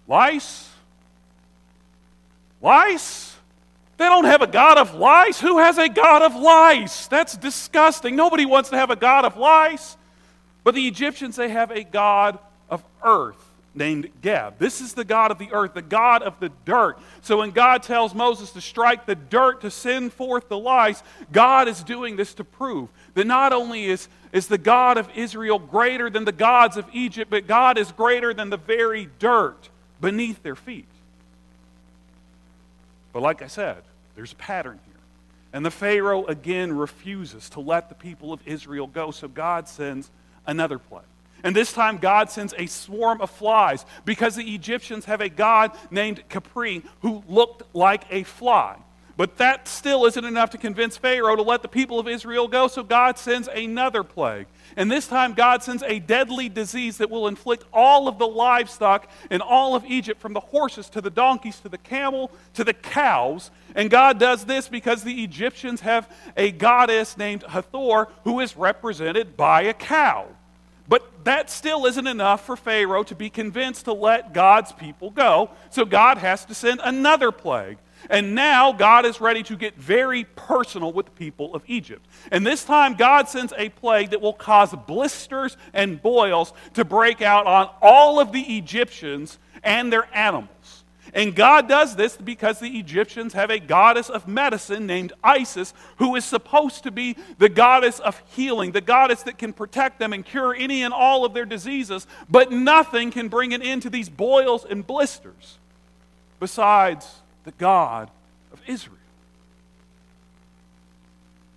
Lice? 0.09 0.69
Lice? 2.63 3.37
They 3.99 4.07
don't 4.07 4.25
have 4.25 4.43
a 4.43 4.47
God 4.47 4.79
of 4.79 4.95
lice. 4.95 5.41
Who 5.41 5.59
has 5.59 5.77
a 5.77 5.89
God 5.89 6.23
of 6.23 6.35
lice? 6.35 7.09
That's 7.09 7.37
disgusting. 7.37 8.17
Nobody 8.17 8.47
wants 8.47 8.71
to 8.71 8.77
have 8.77 8.91
a 8.91 8.97
God 8.97 9.25
of 9.25 9.37
lice. 9.37 9.97
But 10.65 10.75
the 10.75 10.87
Egyptians, 10.87 11.37
they 11.37 11.49
have 11.51 11.71
a 11.71 11.85
God 11.85 12.39
of 12.71 12.83
earth 13.05 13.45
named 13.75 14.09
Geb. 14.23 14.59
This 14.59 14.81
is 14.81 14.95
the 14.95 15.05
God 15.05 15.31
of 15.31 15.39
the 15.39 15.53
earth, 15.53 15.75
the 15.75 15.83
God 15.83 16.23
of 16.23 16.39
the 16.41 16.51
dirt. 16.65 16.99
So 17.23 17.39
when 17.39 17.51
God 17.51 17.83
tells 17.83 18.15
Moses 18.15 18.51
to 18.53 18.61
strike 18.61 19.05
the 19.05 19.15
dirt 19.15 19.61
to 19.63 19.71
send 19.71 20.13
forth 20.13 20.49
the 20.49 20.59
lice, 20.59 21.03
God 21.33 21.69
is 21.69 21.83
doing 21.83 22.17
this 22.17 22.35
to 22.35 22.45
prove 22.45 22.89
that 23.15 23.27
not 23.27 23.53
only 23.53 23.87
is, 23.87 24.09
is 24.33 24.47
the 24.47 24.59
God 24.59 24.97
of 24.97 25.09
Israel 25.17 25.59
greater 25.59 26.09
than 26.09 26.25
the 26.25 26.33
gods 26.33 26.77
of 26.77 26.87
Egypt, 26.93 27.31
but 27.31 27.47
God 27.47 27.79
is 27.79 27.93
greater 27.93 28.33
than 28.33 28.51
the 28.51 28.57
very 28.57 29.09
dirt 29.19 29.71
beneath 30.01 30.43
their 30.43 30.57
feet. 30.57 30.89
But 33.13 33.23
like 33.23 33.43
I 33.43 33.47
said, 33.47 33.83
there's 34.15 34.33
a 34.33 34.37
pattern 34.37 34.79
here. 34.87 34.95
And 35.53 35.65
the 35.65 35.71
Pharaoh 35.71 36.27
again 36.27 36.77
refuses 36.77 37.49
to 37.51 37.61
let 37.61 37.89
the 37.89 37.95
people 37.95 38.33
of 38.33 38.41
Israel 38.47 38.87
go, 38.87 39.11
so 39.11 39.29
God 39.29 39.69
sends 39.69 40.11
another 40.47 40.79
plague. 40.79 41.05
And 41.45 41.55
this 41.55 41.73
time, 41.73 41.99
God 41.99 42.31
sends 42.31 42.53
a 42.59 42.67
swarm 42.67 43.21
of 43.21 43.31
flies 43.31 43.87
because 44.05 44.35
the 44.35 44.55
Egyptians 44.55 45.05
have 45.05 45.21
a 45.21 45.29
god 45.29 45.71
named 45.91 46.23
Khepri 46.29 46.85
who 47.01 47.23
looked 47.29 47.63
like 47.75 48.05
a 48.11 48.25
fly. 48.25 48.77
But 49.19 49.37
that 49.39 49.67
still 49.67 50.07
isn't 50.07 50.25
enough 50.25 50.51
to 50.51 50.59
convince 50.59 50.97
Pharaoh 50.97 51.35
to 51.35 51.43
let 51.43 51.63
the 51.63 51.69
people 51.69 51.99
of 51.99 52.07
Israel 52.07 52.47
go, 52.47 52.69
so 52.69 52.85
God 52.85 53.19
sends 53.19 53.49
another 53.49 54.05
plague. 54.05 54.47
And 54.77 54.89
this 54.89 55.09
time, 55.09 55.35
God 55.35 55.61
sends 55.65 55.83
a 55.83 55.99
deadly 55.99 56.49
disease 56.49 56.99
that 56.99 57.11
will 57.11 57.27
inflict 57.27 57.65
all 57.73 58.07
of 58.07 58.21
the 58.21 58.29
livestock 58.29 59.11
in 59.29 59.41
all 59.41 59.75
of 59.75 59.85
Egypt, 59.85 60.21
from 60.21 60.35
the 60.35 60.41
horses 60.41 60.89
to 60.91 61.01
the 61.01 61.11
donkeys 61.11 61.59
to 61.59 61.69
the 61.69 61.79
camel 61.79 62.31
to 62.55 62.63
the 62.63 62.73
cows. 62.73 63.51
And 63.75 63.91
God 63.91 64.21
does 64.21 64.45
this 64.45 64.69
because 64.69 65.03
the 65.03 65.25
Egyptians 65.25 65.81
have 65.81 66.09
a 66.37 66.53
goddess 66.53 67.19
named 67.19 67.43
Hathor 67.43 68.07
who 68.23 68.39
is 68.39 68.57
represented 68.57 69.37
by 69.37 69.63
a 69.63 69.75
cow. 69.75 70.29
But 70.87 71.25
that 71.25 71.51
still 71.51 71.87
isn't 71.87 72.07
enough 72.07 72.47
for 72.47 72.57
Pharaoh 72.57 73.03
to 73.03 73.17
be 73.17 73.31
convinced 73.31 73.87
to 73.87 73.93
let 73.93 74.33
God's 74.33 74.71
people 74.71 75.11
go. 75.11 75.51
So 75.71 75.85
God 75.85 76.19
has 76.19 76.45
to 76.45 76.55
send 76.55 76.81
another 76.85 77.33
plague. 77.33 77.79
And 78.11 78.35
now 78.35 78.73
God 78.73 79.05
is 79.05 79.21
ready 79.21 79.43
to 79.45 79.57
get 79.57 79.77
very 79.77 80.25
personal 80.37 80.93
with 80.93 81.07
the 81.07 81.13
people 81.13 81.55
of 81.55 81.63
Egypt. 81.67 82.05
And 82.31 82.47
this 82.47 82.65
time, 82.65 82.95
God 82.95 83.29
sends 83.29 83.53
a 83.57 83.69
plague 83.69 84.11
that 84.11 84.21
will 84.21 84.33
cause 84.33 84.75
blisters 84.87 85.57
and 85.73 86.01
boils 86.01 86.53
to 86.75 86.85
break 86.85 87.23
out 87.23 87.47
on 87.47 87.71
all 87.83 88.21
of 88.21 88.33
the 88.33 88.59
Egyptians 88.59 89.39
and 89.63 89.93
their 89.93 90.09
animals. 90.15 90.85
And 91.15 91.35
God 91.35 91.69
does 91.69 91.97
this 91.97 92.17
because 92.17 92.59
the 92.59 92.79
Egyptians 92.79 93.33
have 93.33 93.51
a 93.51 93.59
goddess 93.59 94.11
of 94.11 94.29
medicine 94.29 94.87
named 94.87 95.13
Isis, 95.25 95.73
who 95.97 96.15
is 96.17 96.25
supposed 96.25 96.83
to 96.83 96.91
be 96.91 97.17
the 97.39 97.49
goddess 97.49 97.99
of 97.99 98.23
healing, 98.29 98.73
the 98.73 98.81
goddess 98.81 99.23
that 99.23 99.39
can 99.39 99.53
protect 99.53 99.99
them 99.99 100.13
and 100.13 100.25
cure 100.25 100.55
any 100.55 100.83
and 100.83 100.93
all 100.93 101.25
of 101.25 101.33
their 101.33 101.47
diseases, 101.47 102.07
but 102.29 102.53
nothing 102.53 103.11
can 103.11 103.29
bring 103.29 103.55
an 103.55 103.63
end 103.63 103.83
to 103.83 103.91
these 103.91 104.09
boils 104.09 104.65
and 104.65 104.87
blisters 104.87 105.59
besides 106.41 107.23
the 107.45 107.53
God 107.53 108.11
of 108.53 108.61
Israel. 108.67 108.97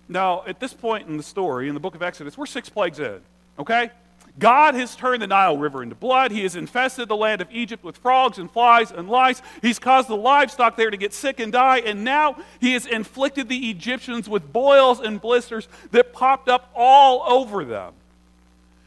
Now, 0.08 0.44
at 0.46 0.60
this 0.60 0.74
point 0.74 1.08
in 1.08 1.16
the 1.16 1.22
story, 1.22 1.68
in 1.68 1.74
the 1.74 1.80
book 1.80 1.94
of 1.94 2.02
Exodus, 2.02 2.36
we're 2.36 2.46
six 2.46 2.68
plagues 2.68 2.98
in, 2.98 3.20
okay? 3.58 3.90
God 4.38 4.74
has 4.74 4.96
turned 4.96 5.20
the 5.20 5.26
Nile 5.26 5.58
River 5.58 5.82
into 5.82 5.94
blood. 5.94 6.30
He 6.30 6.42
has 6.42 6.56
infested 6.56 7.08
the 7.08 7.16
land 7.16 7.42
of 7.42 7.48
Egypt 7.50 7.84
with 7.84 7.98
frogs 7.98 8.38
and 8.38 8.50
flies 8.50 8.90
and 8.90 9.08
lice. 9.08 9.42
He's 9.60 9.78
caused 9.78 10.08
the 10.08 10.16
livestock 10.16 10.76
there 10.76 10.90
to 10.90 10.96
get 10.96 11.12
sick 11.12 11.38
and 11.38 11.52
die. 11.52 11.78
And 11.78 12.02
now 12.02 12.36
he 12.58 12.72
has 12.72 12.86
inflicted 12.86 13.48
the 13.48 13.70
Egyptians 13.70 14.28
with 14.28 14.50
boils 14.50 15.00
and 15.00 15.20
blisters 15.20 15.68
that 15.90 16.14
popped 16.14 16.48
up 16.48 16.70
all 16.74 17.22
over 17.30 17.64
them. 17.64 17.92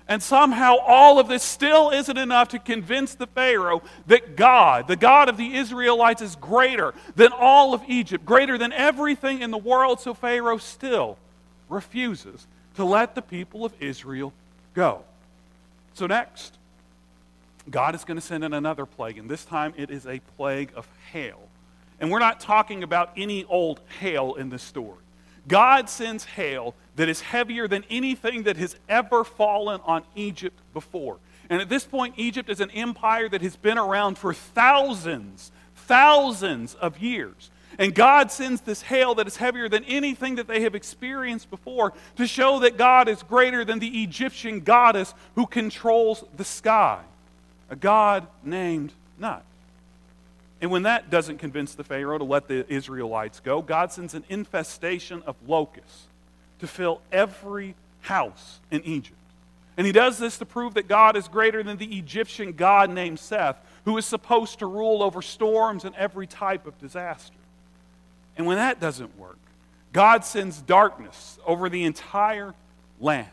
And 0.07 0.21
somehow 0.21 0.77
all 0.77 1.19
of 1.19 1.27
this 1.27 1.41
still 1.41 1.89
isn't 1.89 2.17
enough 2.17 2.49
to 2.49 2.59
convince 2.59 3.15
the 3.15 3.25
Pharaoh 3.25 3.81
that 4.05 4.35
God, 4.35 4.87
the 4.87 4.95
God 4.95 5.29
of 5.29 5.37
the 5.37 5.55
Israelites, 5.55 6.21
is 6.21 6.35
greater 6.35 6.93
than 7.15 7.31
all 7.31 7.73
of 7.73 7.81
Egypt, 7.87 8.23
greater 8.23 8.57
than 8.57 8.71
everything 8.71 9.41
in 9.41 9.49
the 9.49 9.57
world. 9.57 9.99
So 9.99 10.13
Pharaoh 10.13 10.57
still 10.57 11.17
refuses 11.69 12.45
to 12.75 12.85
let 12.85 13.15
the 13.15 13.21
people 13.21 13.65
of 13.65 13.73
Israel 13.79 14.31
go. 14.75 15.03
So 15.95 16.05
next, 16.05 16.57
God 17.71 17.95
is 17.95 18.03
going 18.03 18.17
to 18.17 18.25
send 18.25 18.43
in 18.43 18.53
another 18.53 18.85
plague, 18.85 19.17
and 19.17 19.27
this 19.29 19.43
time 19.43 19.73
it 19.75 19.89
is 19.89 20.05
a 20.05 20.19
plague 20.37 20.71
of 20.75 20.87
hail. 21.11 21.39
And 21.99 22.11
we're 22.11 22.19
not 22.19 22.39
talking 22.39 22.83
about 22.83 23.11
any 23.17 23.45
old 23.45 23.79
hail 23.99 24.35
in 24.35 24.49
this 24.49 24.61
story. 24.61 25.04
God 25.47 25.89
sends 25.89 26.25
hail 26.25 26.75
that 26.95 27.09
is 27.09 27.21
heavier 27.21 27.67
than 27.67 27.83
anything 27.89 28.43
that 28.43 28.57
has 28.57 28.75
ever 28.89 29.23
fallen 29.23 29.81
on 29.85 30.03
Egypt 30.15 30.57
before. 30.73 31.17
And 31.49 31.61
at 31.61 31.69
this 31.69 31.83
point, 31.83 32.15
Egypt 32.17 32.49
is 32.49 32.59
an 32.59 32.71
empire 32.71 33.29
that 33.29 33.41
has 33.41 33.55
been 33.55 33.77
around 33.77 34.17
for 34.17 34.33
thousands, 34.33 35.51
thousands 35.75 36.73
of 36.75 36.99
years. 36.99 37.51
And 37.77 37.93
God 37.93 38.31
sends 38.31 38.61
this 38.61 38.81
hail 38.83 39.15
that 39.15 39.27
is 39.27 39.37
heavier 39.37 39.67
than 39.67 39.83
anything 39.83 40.35
that 40.35 40.47
they 40.47 40.61
have 40.61 40.75
experienced 40.75 41.49
before 41.49 41.93
to 42.15 42.25
show 42.25 42.59
that 42.59 42.77
God 42.77 43.07
is 43.09 43.21
greater 43.21 43.65
than 43.65 43.79
the 43.79 44.03
Egyptian 44.03 44.61
goddess 44.61 45.13
who 45.35 45.45
controls 45.45 46.23
the 46.37 46.45
sky, 46.45 47.01
a 47.69 47.75
god 47.75 48.27
named 48.43 48.93
Nut. 49.19 49.43
And 50.61 50.71
when 50.71 50.83
that 50.83 51.09
doesn't 51.09 51.37
convince 51.37 51.75
the 51.75 51.83
Pharaoh 51.83 52.17
to 52.17 52.23
let 52.23 52.47
the 52.47 52.65
Israelites 52.71 53.39
go, 53.39 53.61
God 53.61 53.91
sends 53.91 54.13
an 54.13 54.23
infestation 54.29 55.21
of 55.25 55.35
locusts 55.47 56.07
to 56.59 56.67
fill 56.67 57.01
every 57.11 57.75
house 58.01 58.59
in 58.71 58.83
Egypt. 58.83 59.17
And 59.77 59.85
he 59.85 59.91
does 59.91 60.17
this 60.17 60.37
to 60.37 60.45
prove 60.45 60.75
that 60.75 60.87
God 60.87 61.17
is 61.17 61.27
greater 61.27 61.61
than 61.61 61.77
the 61.77 61.97
Egyptian 61.97 62.53
god 62.53 62.89
named 62.89 63.19
Seth, 63.19 63.57
who 63.83 63.97
is 63.97 64.05
supposed 64.05 64.59
to 64.59 64.65
rule 64.65 65.03
over 65.03 65.21
storms 65.21 65.83
and 65.83 65.93
every 65.95 66.27
type 66.27 66.65
of 66.65 66.79
disaster. 66.79 67.35
And 68.37 68.47
when 68.47 68.57
that 68.57 68.79
doesn't 68.79 69.17
work, 69.17 69.37
God 69.91 70.23
sends 70.23 70.61
darkness 70.61 71.37
over 71.45 71.69
the 71.69 71.83
entire 71.83 72.53
land. 72.99 73.27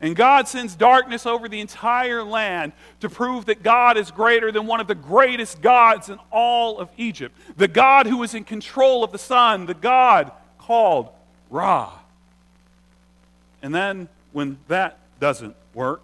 And 0.00 0.14
God 0.14 0.46
sends 0.46 0.74
darkness 0.74 1.24
over 1.24 1.48
the 1.48 1.60
entire 1.60 2.22
land 2.22 2.72
to 3.00 3.08
prove 3.08 3.46
that 3.46 3.62
God 3.62 3.96
is 3.96 4.10
greater 4.10 4.52
than 4.52 4.66
one 4.66 4.80
of 4.80 4.86
the 4.86 4.94
greatest 4.94 5.62
gods 5.62 6.10
in 6.10 6.18
all 6.30 6.78
of 6.78 6.90
Egypt. 6.98 7.34
The 7.56 7.68
God 7.68 8.06
who 8.06 8.22
is 8.22 8.34
in 8.34 8.44
control 8.44 9.02
of 9.02 9.12
the 9.12 9.18
sun, 9.18 9.66
the 9.66 9.74
God 9.74 10.32
called 10.58 11.08
Ra. 11.48 11.92
And 13.62 13.74
then, 13.74 14.08
when 14.32 14.58
that 14.68 14.98
doesn't 15.18 15.56
work, 15.72 16.02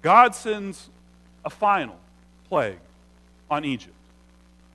God 0.00 0.34
sends 0.34 0.88
a 1.44 1.50
final 1.50 1.96
plague 2.48 2.78
on 3.50 3.64
Egypt 3.64 3.94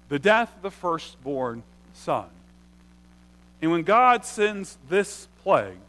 the 0.10 0.19
death 0.19 0.55
of 0.55 0.62
the 0.62 0.69
firstborn 0.69 1.63
son. 1.93 2.25
And 3.63 3.72
when 3.72 3.81
God 3.81 4.25
sends 4.25 4.77
this 4.88 5.27
plague, 5.41 5.79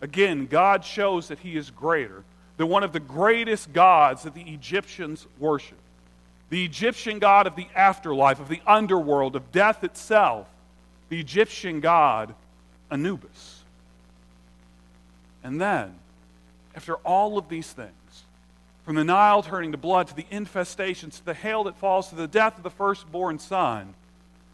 again, 0.00 0.46
God 0.46 0.84
shows 0.84 1.28
that 1.28 1.40
He 1.40 1.56
is 1.56 1.70
greater 1.70 2.24
than 2.56 2.68
one 2.68 2.82
of 2.82 2.92
the 2.92 3.00
greatest 3.00 3.72
gods 3.72 4.22
that 4.22 4.34
the 4.34 4.42
Egyptians 4.42 5.26
worship. 5.38 5.78
The 6.48 6.64
Egyptian 6.64 7.18
god 7.18 7.46
of 7.46 7.56
the 7.56 7.66
afterlife, 7.74 8.40
of 8.40 8.48
the 8.48 8.62
underworld, 8.66 9.36
of 9.36 9.50
death 9.52 9.82
itself, 9.82 10.48
the 11.08 11.20
Egyptian 11.20 11.80
god 11.80 12.34
Anubis. 12.90 13.62
And 15.42 15.60
then, 15.60 15.94
after 16.74 16.96
all 16.96 17.38
of 17.38 17.48
these 17.48 17.72
things, 17.72 17.90
from 18.84 18.94
the 18.94 19.04
Nile 19.04 19.42
turning 19.42 19.72
to 19.72 19.78
blood, 19.78 20.06
to 20.08 20.14
the 20.14 20.26
infestations, 20.30 21.18
to 21.18 21.24
the 21.24 21.34
hail 21.34 21.64
that 21.64 21.76
falls, 21.76 22.08
to 22.10 22.14
the 22.14 22.28
death 22.28 22.56
of 22.56 22.62
the 22.62 22.70
firstborn 22.70 23.38
son, 23.38 23.94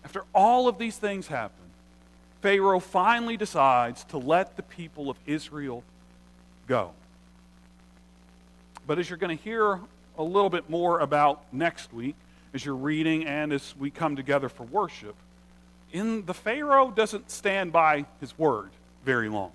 after 0.04 0.25
all 0.34 0.68
of 0.68 0.78
these 0.78 0.96
things 0.96 1.26
happen, 1.26 1.62
Pharaoh 2.42 2.80
finally 2.80 3.37
decides 3.37 4.02
to 4.04 4.18
let 4.18 4.56
the 4.56 4.64
people 4.64 5.08
of 5.08 5.16
Israel 5.26 5.84
go. 6.66 6.90
But 8.84 8.99
as 8.99 9.08
you're 9.08 9.16
going 9.16 9.37
to 9.37 9.42
hear 9.42 9.78
a 10.18 10.22
little 10.22 10.50
bit 10.50 10.68
more 10.68 10.99
about 10.99 11.44
next 11.52 11.92
week, 11.92 12.16
as 12.52 12.64
you're 12.64 12.75
reading 12.75 13.26
and 13.26 13.52
as 13.52 13.76
we 13.78 13.90
come 13.90 14.16
together 14.16 14.49
for 14.49 14.64
worship, 14.64 15.14
in 15.92 16.26
the 16.26 16.34
Pharaoh 16.34 16.90
doesn't 16.90 17.30
stand 17.30 17.72
by 17.72 18.06
his 18.20 18.37
word 18.37 18.70
very 19.04 19.28
long. 19.28 19.52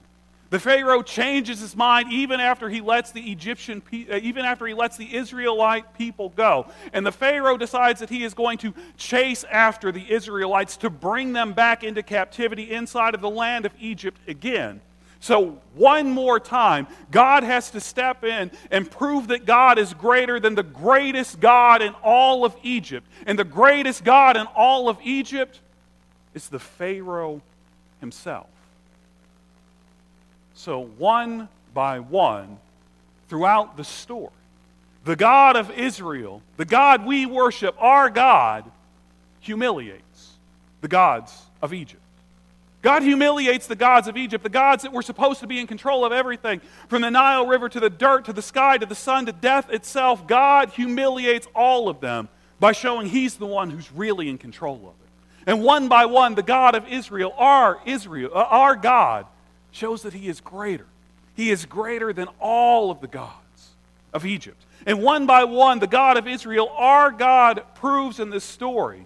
The 0.50 0.60
Pharaoh 0.60 1.02
changes 1.02 1.60
his 1.60 1.76
mind 1.76 2.12
even 2.12 2.40
after 2.40 2.70
he 2.70 2.80
lets 2.80 3.12
the 3.12 3.32
Egyptian, 3.32 3.82
uh, 4.10 4.16
even 4.16 4.46
after 4.46 4.66
he 4.66 4.74
lets 4.74 4.96
the 4.96 5.16
Israelite 5.16 5.98
people 5.98 6.30
go. 6.30 6.68
And 6.94 7.06
the 7.06 7.12
Pharaoh 7.12 7.58
decides 7.58 8.00
that 8.00 8.10
he 8.10 8.24
is 8.24 8.34
going 8.34 8.58
to 8.60 8.74
chase 8.96 9.44
after 9.52 9.92
the 9.92 10.10
Israelites 10.12 10.78
to 10.78 10.90
bring 10.90 11.34
them 11.34 11.54
back 11.54 11.84
into 11.84 12.02
captivity 12.02 12.72
inside 12.72 13.14
of 13.14 13.22
the 13.22 13.30
land 13.30 13.66
of 13.66 13.74
Egypt 13.80 14.20
again. 14.28 14.80
So, 15.20 15.60
one 15.74 16.12
more 16.12 16.40
time, 16.40 16.88
God 17.10 17.44
has 17.44 17.72
to 17.72 17.82
step 17.82 18.24
in 18.24 18.52
and 18.70 18.90
prove 18.90 19.30
that 19.30 19.46
God 19.46 19.80
is 19.80 19.94
greater 19.94 20.40
than 20.40 20.54
the 20.54 20.64
greatest 20.64 21.40
God 21.40 21.82
in 21.82 21.94
all 22.04 22.46
of 22.46 22.56
Egypt. 22.62 23.08
And 23.26 23.38
the 23.38 23.44
greatest 23.44 24.04
God 24.04 24.38
in 24.38 24.46
all 24.56 24.90
of 24.90 25.00
Egypt 25.04 25.60
is 26.36 26.50
the 26.50 26.60
Pharaoh 26.60 27.42
himself. 28.00 28.48
So, 30.58 30.86
one 30.98 31.50
by 31.76 32.00
one, 32.00 32.58
throughout 33.30 33.78
the 33.78 33.84
story, 33.84 34.32
the 35.06 35.16
God 35.16 35.56
of 35.56 35.70
Israel, 35.70 36.42
the 36.58 36.66
God 36.66 37.06
we 37.06 37.28
worship, 37.28 37.76
our 37.78 38.10
God, 38.10 38.66
humiliates 39.40 40.32
the 40.82 40.88
gods 40.88 41.46
of 41.62 41.76
Egypt. 41.76 42.02
God 42.82 43.04
humiliates 43.04 43.68
the 43.68 43.76
gods 43.76 44.08
of 44.08 44.18
Egypt, 44.18 44.44
the 44.44 44.50
gods 44.50 44.82
that 44.82 44.92
were 44.92 45.04
supposed 45.04 45.42
to 45.42 45.48
be 45.48 45.60
in 45.60 45.68
control 45.68 46.04
of 46.04 46.12
everything, 46.12 46.60
from 46.88 47.04
the 47.04 47.12
Nile 47.12 47.46
River 47.46 47.70
to 47.70 47.80
the 47.80 47.92
dirt 47.92 48.26
to 48.26 48.34
the 48.34 48.42
sky 48.42 48.80
to 48.80 48.86
the 48.88 48.96
sun 48.96 49.28
to 49.28 49.34
death 49.34 49.70
itself. 49.70 50.26
God 50.26 50.72
humiliates 50.72 51.48
all 51.54 51.88
of 51.88 52.00
them 52.00 52.30
by 52.60 52.72
showing 52.72 53.06
He's 53.06 53.36
the 53.36 53.46
one 53.46 53.70
who's 53.70 53.92
really 53.92 54.28
in 54.28 54.40
control 54.40 54.78
of 54.78 54.82
it. 54.88 55.52
And 55.52 55.64
one 55.64 55.88
by 55.88 56.08
one, 56.08 56.34
the 56.34 56.42
God 56.42 56.74
of 56.74 56.88
Israel, 56.88 57.32
our 57.38 57.80
Israel, 57.86 58.32
uh, 58.34 58.40
our 58.40 58.76
God, 58.76 59.28
shows 59.72 60.02
that 60.04 60.14
he 60.14 60.28
is 60.28 60.42
greater. 60.42 60.86
He 61.36 61.52
is 61.52 61.66
greater 61.66 62.14
than 62.14 62.28
all 62.40 62.90
of 62.90 63.02
the 63.02 63.08
gods 63.08 63.70
of 64.14 64.26
Egypt. 64.26 64.64
And 64.86 65.04
one 65.04 65.26
by 65.26 65.44
one, 65.44 65.80
the 65.80 65.88
God 65.88 66.18
of 66.18 66.28
Israel, 66.28 66.70
our 66.76 67.12
God, 67.12 67.64
proves 67.76 68.20
in 68.20 68.30
this 68.30 68.44
story 68.44 69.06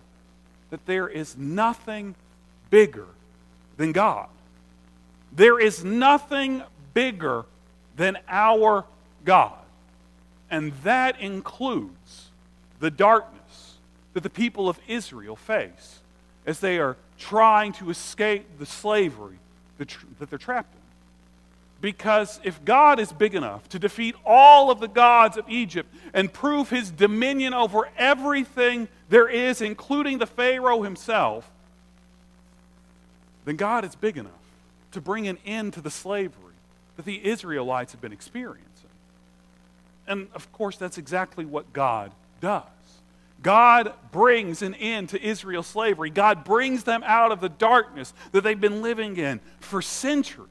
that 0.70 0.86
there 0.86 1.08
is 1.08 1.38
nothing 1.38 2.16
bigger 2.70 3.08
than 3.78 3.92
God. 3.92 4.30
There 5.32 5.60
is 5.60 5.84
nothing 5.84 6.64
bigger 6.94 7.46
than 7.96 8.18
our 8.28 8.86
God. 9.26 9.58
And 10.50 10.74
that 10.84 11.20
includes 11.20 12.30
the 12.80 12.92
darkness 12.92 13.76
that 14.14 14.24
the 14.24 14.30
people 14.30 14.68
of 14.68 14.80
Israel 14.88 15.36
face 15.36 16.00
as 16.46 16.60
they 16.60 16.80
are 16.80 16.98
trying 17.18 17.72
to 17.74 17.90
escape 17.90 18.46
the 18.60 18.66
slavery 18.66 19.38
that 20.20 20.30
they're 20.30 20.40
trapped 20.40 20.74
in. 20.74 20.82
Because 21.82 22.40
if 22.44 22.64
God 22.64 23.00
is 23.00 23.12
big 23.12 23.34
enough 23.34 23.68
to 23.70 23.80
defeat 23.80 24.16
all 24.24 24.70
of 24.70 24.80
the 24.80 24.88
gods 24.88 25.36
of 25.36 25.50
Egypt 25.50 25.94
and 26.14 26.32
prove 26.32 26.70
his 26.70 26.92
dominion 26.92 27.56
over 27.56 27.90
everything 27.98 28.88
there 29.10 29.28
is, 29.28 29.62
including 29.62 30.20
the 30.20 30.28
Pharaoh 30.28 30.84
himself, 30.84 31.50
then 33.46 33.56
God 33.56 33.84
is 33.84 33.96
big 33.96 34.18
enough 34.18 34.32
to 34.92 35.02
bring 35.02 35.28
an 35.28 35.40
end 35.46 35.74
to 35.74 35.82
the 35.82 35.90
slavery 35.90 36.54
that 36.98 37.06
the 37.06 37.26
Israelites 37.26 37.94
have 37.94 38.02
been 38.02 38.14
experiencing. 38.14 38.68
And 40.08 40.28
of 40.34 40.52
course, 40.52 40.78
that's 40.78 41.00
exactly 41.00 41.46
what 41.46 41.74
God 41.74 42.12
does. 42.42 42.64
God 43.42 43.94
brings 44.12 44.62
an 44.62 44.76
end 44.76 45.10
to 45.10 45.22
Israel's 45.22 45.68
slavery. 45.68 46.10
God 46.10 46.44
brings 46.44 46.84
them 46.84 47.04
out 47.06 47.32
of 47.32 47.42
the 47.42 47.50
darkness 47.50 48.14
that 48.32 48.44
they've 48.44 48.60
been 48.60 48.82
living 48.82 49.18
in 49.18 49.40
for 49.60 49.82
centuries. 49.82 50.48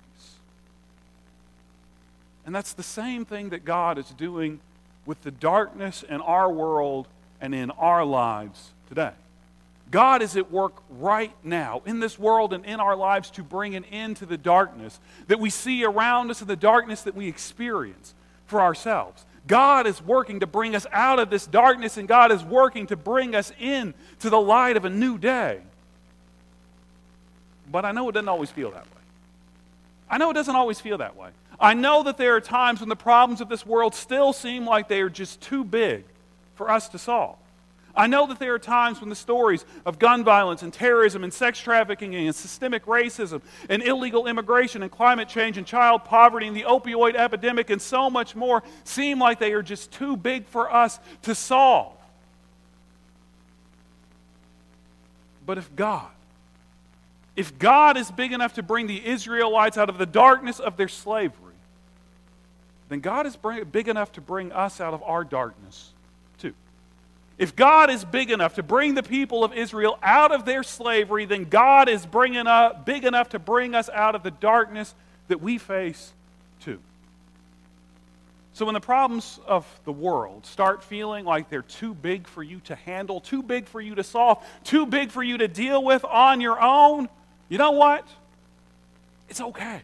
And 2.45 2.55
that's 2.55 2.73
the 2.73 2.83
same 2.83 3.25
thing 3.25 3.51
that 3.51 3.65
God 3.65 3.99
is 3.99 4.11
doing 4.11 4.61
with 5.07 5.23
the 5.23 5.31
darkness 5.31 6.03
in 6.09 6.21
our 6.21 6.51
world 6.51 7.07
and 7.41 7.55
in 7.55 7.71
our 7.73 8.05
lives 8.05 8.71
today. 8.89 9.13
God 9.91 10.23
is 10.23 10.37
at 10.37 10.51
work 10.51 10.75
right 10.89 11.33
now 11.43 11.83
in 11.85 12.01
this 12.01 12.19
world 12.19 12.53
and 12.53 12.65
in 12.65 12.79
our 12.79 12.95
lives 12.95 13.31
to 13.33 13.43
bring 13.43 13.75
an 13.75 13.85
end 13.87 14.19
to 14.19 14.27
the 14.27 14.37
darkness 14.37 15.01
that 15.27 15.41
we 15.41 15.51
see 15.51 15.85
around 15.85 16.31
us 16.31 16.41
and 16.41 16.49
the 16.49 16.57
darkness 16.57 17.03
that 17.03 17.15
we 17.15 17.29
experience 17.29 18.15
for 18.47 18.61
ourselves. 18.61 19.25
God 19.47 19.87
is 19.87 20.01
working 20.03 20.41
to 20.41 20.47
bring 20.47 20.77
us 20.77 20.87
out 20.93 21.19
of 21.19 21.31
this 21.31 21.47
darkness, 21.47 21.97
and 21.97 22.07
God 22.07 22.31
is 22.31 22.45
working 22.45 22.87
to 22.89 22.97
bring 22.97 23.35
us 23.35 23.53
in 23.59 23.95
to 24.21 24.31
the 24.31 24.41
light 24.41 24.77
of 24.77 24.85
a 24.85 24.91
new 24.91 25.19
day. 25.19 25.61
But 27.71 27.85
I 27.85 27.93
know 27.93 28.09
it 28.09 28.13
doesn't 28.13 28.29
always 28.29 28.51
feel 28.51 28.71
that 28.73 28.85
way. 28.85 29.03
I 30.09 30.19
know 30.19 30.31
it 30.31 30.35
doesn't 30.35 30.57
always 30.57 30.81
feel 30.81 30.99
that 30.99 31.17
way. 31.17 31.31
I 31.59 31.75
know 31.75 32.03
that 32.05 32.17
there 32.17 32.35
are 32.37 32.41
times 32.41 32.81
when 32.81 32.89
the 32.89 32.97
problems 32.97 33.41
of 33.41 33.49
this 33.49 33.65
world 33.67 33.95
still 33.95 34.33
seem 34.33 34.67
like 34.67 34.89
they 34.89 35.01
are 35.01 35.11
just 35.11 35.41
too 35.41 35.63
big 35.63 36.05
for 36.55 36.71
us 36.71 36.89
to 36.91 36.99
solve. 36.99 37.37
I 37.95 38.07
know 38.07 38.27
that 38.29 38.39
there 38.39 38.55
are 38.55 38.59
times 38.59 39.01
when 39.01 39.09
the 39.09 39.17
stories 39.17 39.65
of 39.85 39.99
gun 39.99 40.23
violence 40.23 40.63
and 40.63 40.73
terrorism 40.73 41.25
and 41.25 41.33
sex 41.33 41.59
trafficking 41.59 42.15
and 42.15 42.35
systemic 42.35 42.87
racism 42.87 43.43
and 43.69 43.83
illegal 43.83 44.27
immigration 44.27 44.83
and 44.83 44.91
climate 44.91 45.29
change 45.29 45.59
and 45.59 45.67
child 45.67 46.05
poverty 46.05 46.47
and 46.47 46.57
the 46.57 46.63
opioid 46.63 47.15
epidemic 47.15 47.71
and 47.71 47.83
so 47.83 48.09
much 48.09 48.37
more 48.37 48.63
seem 48.85 49.19
like 49.19 49.39
they 49.39 49.53
are 49.53 49.63
just 49.63 49.91
too 49.91 50.17
big 50.17 50.47
for 50.47 50.73
us 50.73 50.99
to 51.23 51.35
solve. 51.35 51.97
But 55.45 55.59
if 55.59 55.75
God, 55.75 56.11
if 57.35 57.59
God 57.59 57.97
is 57.97 58.11
big 58.11 58.33
enough 58.33 58.55
to 58.55 58.63
bring 58.63 58.87
the 58.87 59.05
Israelites 59.05 59.77
out 59.77 59.89
of 59.89 59.99
the 59.99 60.07
darkness 60.07 60.61
of 60.61 60.77
their 60.77 60.89
slavery, 60.89 61.55
then 62.89 63.01
God 63.01 63.27
is 63.27 63.37
big 63.37 63.89
enough 63.89 64.13
to 64.13 64.21
bring 64.21 64.53
us 64.53 64.81
out 64.81 64.95
of 64.95 65.03
our 65.03 65.25
darkness. 65.25 65.93
If 67.41 67.57
God 67.57 67.89
is 67.89 68.05
big 68.05 68.31
enough 68.31 68.57
to 68.57 68.63
bring 68.63 68.95
the 68.95 69.03
people 69.03 69.45
of 69.45 69.55
Israel 69.55 69.99
out 70.03 70.31
of 70.31 70.45
their 70.45 70.63
slavery, 70.63 71.25
then 71.25 71.45
God 71.45 71.89
is 71.89 72.05
bringing 72.05 72.47
up, 72.47 72.85
big 72.85 73.03
enough 73.07 73.31
to 73.31 73.39
bring 73.39 73.75
us 73.75 73.89
out 73.89 74.15
of 74.15 74.23
the 74.23 74.31
darkness 74.31 74.95
that 75.29 75.41
we 75.41 75.57
face 75.57 76.13
too. 76.61 76.79
So 78.53 78.67
when 78.67 78.75
the 78.75 78.81
problems 78.81 79.41
of 79.47 79.65
the 79.87 79.93
world 79.93 80.45
start 80.45 80.85
feeling 80.85 81.25
like 81.25 81.49
they're 81.49 81.63
too 81.63 81.95
big 81.95 82.29
for 82.29 82.43
you 82.43 82.61
to 82.65 82.75
handle, 82.75 83.23
too 83.23 83.43
big 83.43 83.69
for 83.69 83.81
you 83.81 83.95
to 83.95 84.05
solve, 84.05 84.45
too 84.63 84.85
big 84.85 85.11
for 85.11 85.23
you 85.23 85.39
to 85.39 85.49
deal 85.49 85.83
with 85.83 86.05
on 86.05 86.43
your 86.43 86.61
own, 86.61 87.09
you 87.49 87.57
know 87.57 87.71
what? 87.71 88.07
It's 89.31 89.41
okay. 89.41 89.81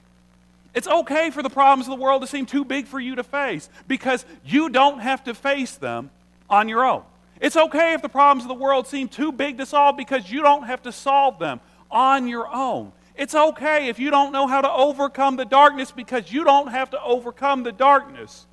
It's 0.74 0.88
okay 0.88 1.30
for 1.30 1.42
the 1.42 1.48
problems 1.48 1.88
of 1.88 1.96
the 1.96 2.04
world 2.04 2.20
to 2.20 2.28
seem 2.28 2.44
too 2.44 2.66
big 2.66 2.86
for 2.86 3.00
you 3.00 3.14
to 3.14 3.24
face 3.24 3.70
because 3.88 4.26
you 4.44 4.68
don't 4.68 4.98
have 4.98 5.24
to 5.24 5.32
face 5.32 5.76
them 5.76 6.10
on 6.50 6.68
your 6.68 6.84
own. 6.84 7.02
It's 7.40 7.56
okay 7.56 7.92
if 7.92 8.02
the 8.02 8.08
problems 8.08 8.44
of 8.44 8.48
the 8.48 8.62
world 8.62 8.86
seem 8.86 9.08
too 9.08 9.32
big 9.32 9.58
to 9.58 9.66
solve 9.66 9.96
because 9.96 10.30
you 10.30 10.42
don't 10.42 10.64
have 10.64 10.82
to 10.82 10.92
solve 10.92 11.38
them 11.38 11.60
on 11.90 12.26
your 12.28 12.48
own. 12.52 12.92
It's 13.14 13.34
okay 13.34 13.88
if 13.88 13.98
you 13.98 14.10
don't 14.10 14.32
know 14.32 14.46
how 14.46 14.60
to 14.60 14.70
overcome 14.70 15.36
the 15.36 15.44
darkness 15.44 15.90
because 15.90 16.30
you 16.30 16.44
don't 16.44 16.68
have 16.68 16.90
to 16.90 17.02
overcome 17.02 17.62
the 17.62 17.72
darkness 17.72 18.46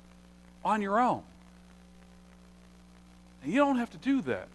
on 0.64 0.80
your 0.80 1.00
own. 1.00 1.22
And 3.42 3.52
you 3.52 3.60
don't 3.60 3.76
have 3.76 3.90
to 3.90 3.98
do 3.98 4.22
that 4.22 4.48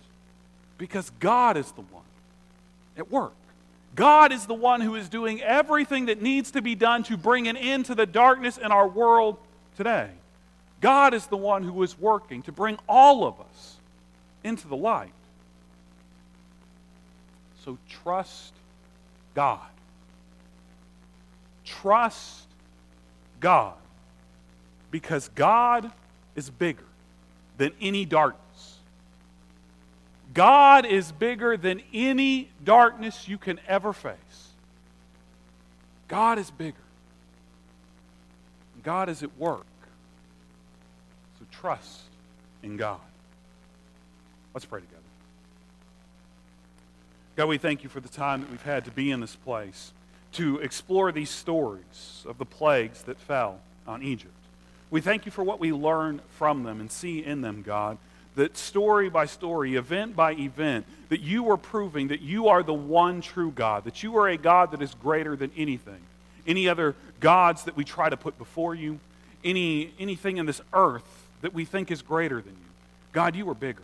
because 0.77 1.11
God 1.19 1.57
is 1.57 1.71
the 1.73 1.81
one 1.81 2.03
at 2.97 3.11
work. 3.11 3.33
God 3.95 4.31
is 4.31 4.45
the 4.45 4.53
one 4.53 4.81
who 4.81 4.95
is 4.95 5.09
doing 5.09 5.41
everything 5.41 6.05
that 6.07 6.21
needs 6.21 6.51
to 6.51 6.61
be 6.61 6.75
done 6.75 7.03
to 7.03 7.17
bring 7.17 7.47
an 7.47 7.57
end 7.57 7.85
to 7.87 7.95
the 7.95 8.05
darkness 8.05 8.57
in 8.57 8.71
our 8.71 8.87
world 8.87 9.37
today. 9.75 10.09
God 10.81 11.13
is 11.13 11.27
the 11.27 11.37
one 11.37 11.63
who 11.63 11.83
is 11.83 11.99
working 11.99 12.41
to 12.43 12.51
bring 12.51 12.77
all 12.87 13.25
of 13.25 13.39
us 13.41 13.78
into 14.43 14.67
the 14.67 14.75
light. 14.75 15.11
So 17.65 17.77
trust 17.89 18.53
God. 19.35 19.59
Trust 21.65 22.47
God. 23.39 23.75
Because 24.91 25.29
God 25.29 25.91
is 26.35 26.49
bigger 26.49 26.85
than 27.57 27.71
any 27.81 28.05
darkness. 28.05 28.77
God 30.33 30.85
is 30.85 31.11
bigger 31.11 31.57
than 31.57 31.81
any 31.93 32.49
darkness 32.63 33.27
you 33.27 33.37
can 33.37 33.59
ever 33.67 33.93
face. 33.93 34.15
God 36.07 36.39
is 36.39 36.49
bigger. 36.49 36.75
God 38.83 39.09
is 39.09 39.21
at 39.23 39.37
work. 39.37 39.65
So 41.39 41.45
trust 41.51 42.01
in 42.63 42.77
God. 42.77 42.99
Let's 44.53 44.65
pray 44.65 44.81
together. 44.81 44.97
God, 47.35 47.47
we 47.47 47.57
thank 47.57 47.83
you 47.83 47.89
for 47.89 47.99
the 47.99 48.09
time 48.09 48.41
that 48.41 48.49
we've 48.49 48.61
had 48.63 48.85
to 48.85 48.91
be 48.91 49.11
in 49.11 49.21
this 49.21 49.35
place 49.35 49.93
to 50.33 50.57
explore 50.59 51.11
these 51.11 51.29
stories 51.29 52.23
of 52.27 52.37
the 52.37 52.45
plagues 52.45 53.03
that 53.03 53.17
fell 53.17 53.59
on 53.87 54.03
Egypt. 54.03 54.33
We 54.91 55.01
thank 55.01 55.25
you 55.25 55.31
for 55.31 55.43
what 55.43 55.59
we 55.59 55.71
learn 55.71 56.21
from 56.29 56.63
them 56.63 56.79
and 56.79 56.91
see 56.91 57.23
in 57.23 57.41
them, 57.41 57.61
God 57.61 57.97
that 58.39 58.57
story 58.57 59.09
by 59.09 59.25
story, 59.25 59.75
event 59.75 60.15
by 60.15 60.33
event, 60.33 60.85
that 61.09 61.19
you 61.19 61.49
are 61.51 61.57
proving 61.57 62.07
that 62.07 62.21
you 62.21 62.47
are 62.47 62.63
the 62.63 62.73
one 62.73 63.21
true 63.21 63.51
God, 63.51 63.83
that 63.83 64.01
you 64.01 64.17
are 64.17 64.29
a 64.29 64.37
God 64.37 64.71
that 64.71 64.81
is 64.81 64.93
greater 64.95 65.35
than 65.35 65.51
anything, 65.57 65.99
any 66.47 66.69
other 66.69 66.95
gods 67.19 67.65
that 67.65 67.75
we 67.75 67.83
try 67.83 68.09
to 68.09 68.15
put 68.15 68.37
before 68.37 68.73
you, 68.73 68.99
any, 69.43 69.93
anything 69.99 70.37
in 70.37 70.45
this 70.45 70.61
earth 70.73 71.27
that 71.41 71.53
we 71.53 71.65
think 71.65 71.91
is 71.91 72.01
greater 72.01 72.41
than 72.41 72.53
you. 72.53 72.69
God, 73.11 73.35
you 73.35 73.49
are 73.49 73.55
bigger. 73.55 73.83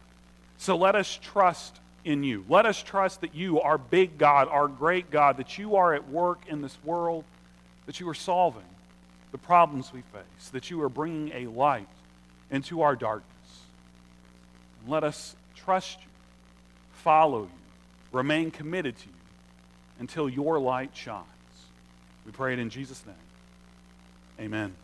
So 0.57 0.75
let 0.75 0.95
us 0.95 1.19
trust 1.21 1.79
in 2.03 2.23
you. 2.23 2.45
Let 2.47 2.65
us 2.65 2.81
trust 2.81 3.21
that 3.21 3.35
you 3.35 3.59
our 3.61 3.77
big 3.77 4.17
God, 4.17 4.47
our 4.47 4.67
great 4.67 5.09
God, 5.11 5.37
that 5.37 5.57
you 5.57 5.75
are 5.75 5.93
at 5.93 6.07
work 6.09 6.41
in 6.47 6.61
this 6.61 6.77
world, 6.83 7.23
that 7.87 7.99
you 7.99 8.07
are 8.07 8.13
solving 8.13 8.63
the 9.31 9.37
problems 9.37 9.91
we 9.91 10.01
face, 10.01 10.49
that 10.53 10.69
you 10.69 10.81
are 10.83 10.89
bringing 10.89 11.31
a 11.33 11.47
light 11.47 11.87
into 12.51 12.81
our 12.81 12.95
darkness. 12.95 13.31
And 14.81 14.89
Let 14.89 15.03
us 15.03 15.35
trust 15.55 15.99
you, 15.99 16.09
follow 16.93 17.43
you, 17.43 17.49
remain 18.11 18.51
committed 18.51 18.97
to 18.97 19.07
you 19.07 19.13
until 19.99 20.29
your 20.29 20.59
light 20.59 20.91
shines. 20.93 21.25
We 22.25 22.31
pray 22.31 22.53
it 22.53 22.59
in 22.59 22.69
Jesus' 22.69 23.03
name. 23.05 23.15
Amen. 24.39 24.75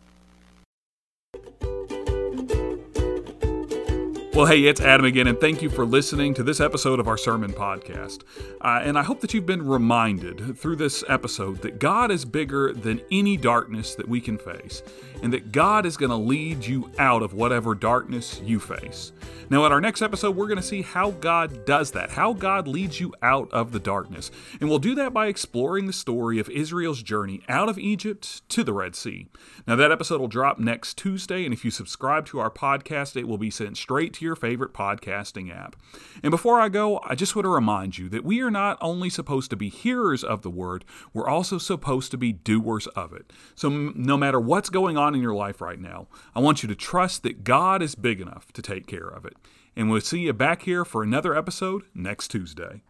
Well, 4.34 4.46
hey, 4.46 4.64
it's 4.64 4.80
Adam 4.80 5.04
again, 5.04 5.26
and 5.26 5.38
thank 5.38 5.60
you 5.60 5.68
for 5.68 5.84
listening 5.84 6.32
to 6.34 6.42
this 6.42 6.58
episode 6.58 6.98
of 6.98 7.06
our 7.06 7.18
sermon 7.18 7.52
podcast. 7.52 8.22
Uh, 8.62 8.80
and 8.82 8.98
I 8.98 9.02
hope 9.02 9.20
that 9.20 9.34
you've 9.34 9.44
been 9.44 9.66
reminded 9.66 10.58
through 10.58 10.76
this 10.76 11.04
episode 11.06 11.60
that 11.60 11.78
God 11.78 12.10
is 12.10 12.24
bigger 12.24 12.72
than 12.72 13.02
any 13.10 13.36
darkness 13.36 13.94
that 13.96 14.08
we 14.08 14.22
can 14.22 14.38
face, 14.38 14.82
and 15.22 15.34
that 15.34 15.52
God 15.52 15.84
is 15.84 15.98
going 15.98 16.08
to 16.08 16.16
lead 16.16 16.64
you 16.64 16.90
out 16.98 17.22
of 17.22 17.34
whatever 17.34 17.74
darkness 17.74 18.40
you 18.42 18.58
face. 18.58 19.12
Now, 19.50 19.66
in 19.66 19.72
our 19.72 19.82
next 19.82 20.00
episode, 20.00 20.34
we're 20.34 20.46
going 20.46 20.56
to 20.56 20.62
see 20.62 20.80
how 20.80 21.10
God 21.10 21.66
does 21.66 21.90
that, 21.90 22.12
how 22.12 22.32
God 22.32 22.66
leads 22.66 23.00
you 23.00 23.12
out 23.20 23.52
of 23.52 23.72
the 23.72 23.78
darkness. 23.78 24.30
And 24.62 24.70
we'll 24.70 24.78
do 24.78 24.94
that 24.94 25.12
by 25.12 25.26
exploring 25.26 25.86
the 25.86 25.92
story 25.92 26.38
of 26.38 26.48
Israel's 26.48 27.02
journey 27.02 27.42
out 27.50 27.68
of 27.68 27.78
Egypt 27.78 28.48
to 28.48 28.64
the 28.64 28.72
Red 28.72 28.96
Sea. 28.96 29.26
Now, 29.66 29.76
that 29.76 29.92
episode 29.92 30.22
will 30.22 30.28
drop 30.28 30.58
next 30.58 30.96
Tuesday, 30.96 31.44
and 31.44 31.52
if 31.52 31.66
you 31.66 31.70
subscribe 31.70 32.24
to 32.28 32.38
our 32.38 32.50
podcast, 32.50 33.14
it 33.14 33.28
will 33.28 33.36
be 33.36 33.50
sent 33.50 33.76
straight 33.76 34.14
your 34.22 34.36
favorite 34.36 34.72
podcasting 34.72 35.54
app. 35.54 35.76
And 36.22 36.30
before 36.30 36.60
I 36.60 36.68
go, 36.68 37.00
I 37.04 37.14
just 37.14 37.36
want 37.36 37.44
to 37.44 37.50
remind 37.50 37.98
you 37.98 38.08
that 38.10 38.24
we 38.24 38.40
are 38.40 38.50
not 38.50 38.78
only 38.80 39.10
supposed 39.10 39.50
to 39.50 39.56
be 39.56 39.68
hearers 39.68 40.24
of 40.24 40.42
the 40.42 40.50
word, 40.50 40.84
we're 41.12 41.28
also 41.28 41.58
supposed 41.58 42.10
to 42.12 42.16
be 42.16 42.32
doers 42.32 42.86
of 42.88 43.12
it. 43.12 43.32
So, 43.54 43.68
no 43.68 44.16
matter 44.16 44.40
what's 44.40 44.70
going 44.70 44.96
on 44.96 45.14
in 45.14 45.22
your 45.22 45.34
life 45.34 45.60
right 45.60 45.80
now, 45.80 46.08
I 46.34 46.40
want 46.40 46.62
you 46.62 46.68
to 46.68 46.74
trust 46.74 47.22
that 47.22 47.44
God 47.44 47.82
is 47.82 47.94
big 47.94 48.20
enough 48.20 48.52
to 48.52 48.62
take 48.62 48.86
care 48.86 49.08
of 49.08 49.24
it. 49.24 49.36
And 49.74 49.90
we'll 49.90 50.00
see 50.00 50.20
you 50.20 50.32
back 50.32 50.62
here 50.62 50.84
for 50.84 51.02
another 51.02 51.36
episode 51.36 51.82
next 51.94 52.28
Tuesday. 52.28 52.82